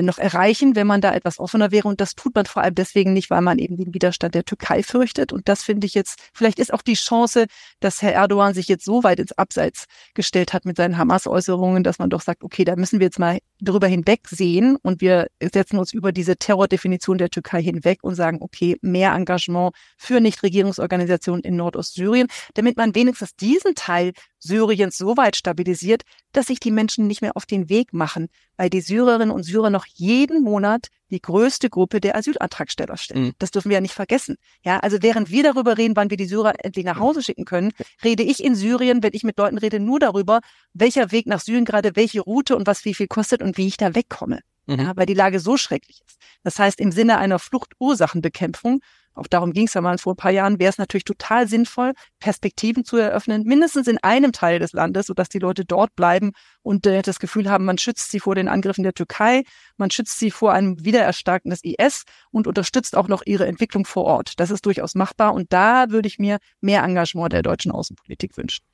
[0.01, 1.87] noch erreichen, wenn man da etwas offener wäre.
[1.87, 4.83] Und das tut man vor allem deswegen nicht, weil man eben den Widerstand der Türkei
[4.83, 5.31] fürchtet.
[5.31, 7.45] Und das finde ich jetzt, vielleicht ist auch die Chance,
[7.79, 11.99] dass Herr Erdogan sich jetzt so weit ins Abseits gestellt hat mit seinen Hamas-Äußerungen, dass
[11.99, 15.93] man doch sagt, okay, da müssen wir jetzt mal drüber hinwegsehen und wir setzen uns
[15.93, 22.27] über diese Terrordefinition der Türkei hinweg und sagen, okay, mehr Engagement für Nichtregierungsorganisationen in Nordostsyrien,
[22.53, 26.03] damit man wenigstens diesen Teil Syriens so weit stabilisiert,
[26.33, 29.69] dass sich die Menschen nicht mehr auf den Weg machen, weil die Syrerinnen und Syrer
[29.69, 33.25] noch jeden Monat die größte Gruppe der Asylantragsteller stellen.
[33.25, 33.33] Mhm.
[33.39, 34.35] Das dürfen wir ja nicht vergessen.
[34.63, 37.71] Ja, also während wir darüber reden, wann wir die Syrer endlich nach Hause schicken können,
[38.03, 40.41] rede ich in Syrien, wenn ich mit Leuten rede, nur darüber,
[40.73, 43.77] welcher Weg nach Syrien gerade, welche Route und was wie viel kostet und wie ich
[43.77, 44.39] da wegkomme.
[44.65, 44.79] Mhm.
[44.79, 46.17] Ja, weil die Lage so schrecklich ist.
[46.43, 48.81] Das heißt, im Sinne einer Fluchtursachenbekämpfung
[49.15, 51.93] auch darum ging es ja mal vor ein paar Jahren, wäre es natürlich total sinnvoll,
[52.19, 56.85] Perspektiven zu eröffnen, mindestens in einem Teil des Landes, sodass die Leute dort bleiben und
[56.87, 59.43] äh, das Gefühl haben, man schützt sie vor den Angriffen der Türkei,
[59.77, 64.05] man schützt sie vor einem Wiedererstarken des IS und unterstützt auch noch ihre Entwicklung vor
[64.05, 64.39] Ort.
[64.39, 68.65] Das ist durchaus machbar und da würde ich mir mehr Engagement der deutschen Außenpolitik wünschen.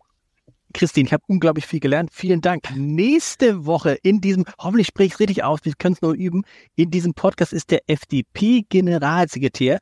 [0.73, 2.11] Christine, ich habe unglaublich viel gelernt.
[2.13, 2.69] Vielen Dank.
[2.75, 6.43] Nächste Woche in diesem, hoffentlich spreche ich es richtig aus, wir können es nur üben,
[6.75, 9.79] in diesem Podcast ist der FDP-Generalsekretär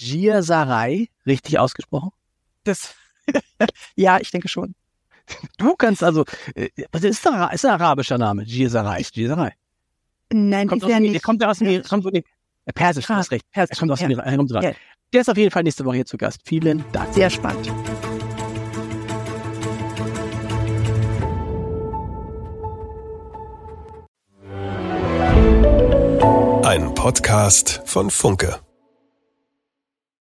[0.00, 2.10] Gia Sarai, richtig ausgesprochen?
[2.64, 2.94] Das,
[3.96, 4.74] ja, ich denke schon.
[5.58, 6.24] Du kannst also,
[6.54, 8.44] äh, was ist, ein, ist ein arabischer Name?
[8.46, 9.02] Sarai.
[9.02, 9.52] Gia Sarai.
[10.32, 11.22] Nein, kommt ist ja nicht.
[11.22, 12.24] Kommt aus dem, kommt von dem,
[12.64, 13.44] äh, Persisch, du hast recht.
[13.50, 14.10] Persisch, kommt aus dem.
[14.10, 14.46] Iran.
[14.62, 14.72] Ja.
[15.12, 16.40] Der ist auf jeden Fall nächste Woche hier zu Gast.
[16.44, 17.12] Vielen Dank.
[17.12, 17.70] Sehr spannend.
[26.64, 28.60] Ein Podcast von Funke.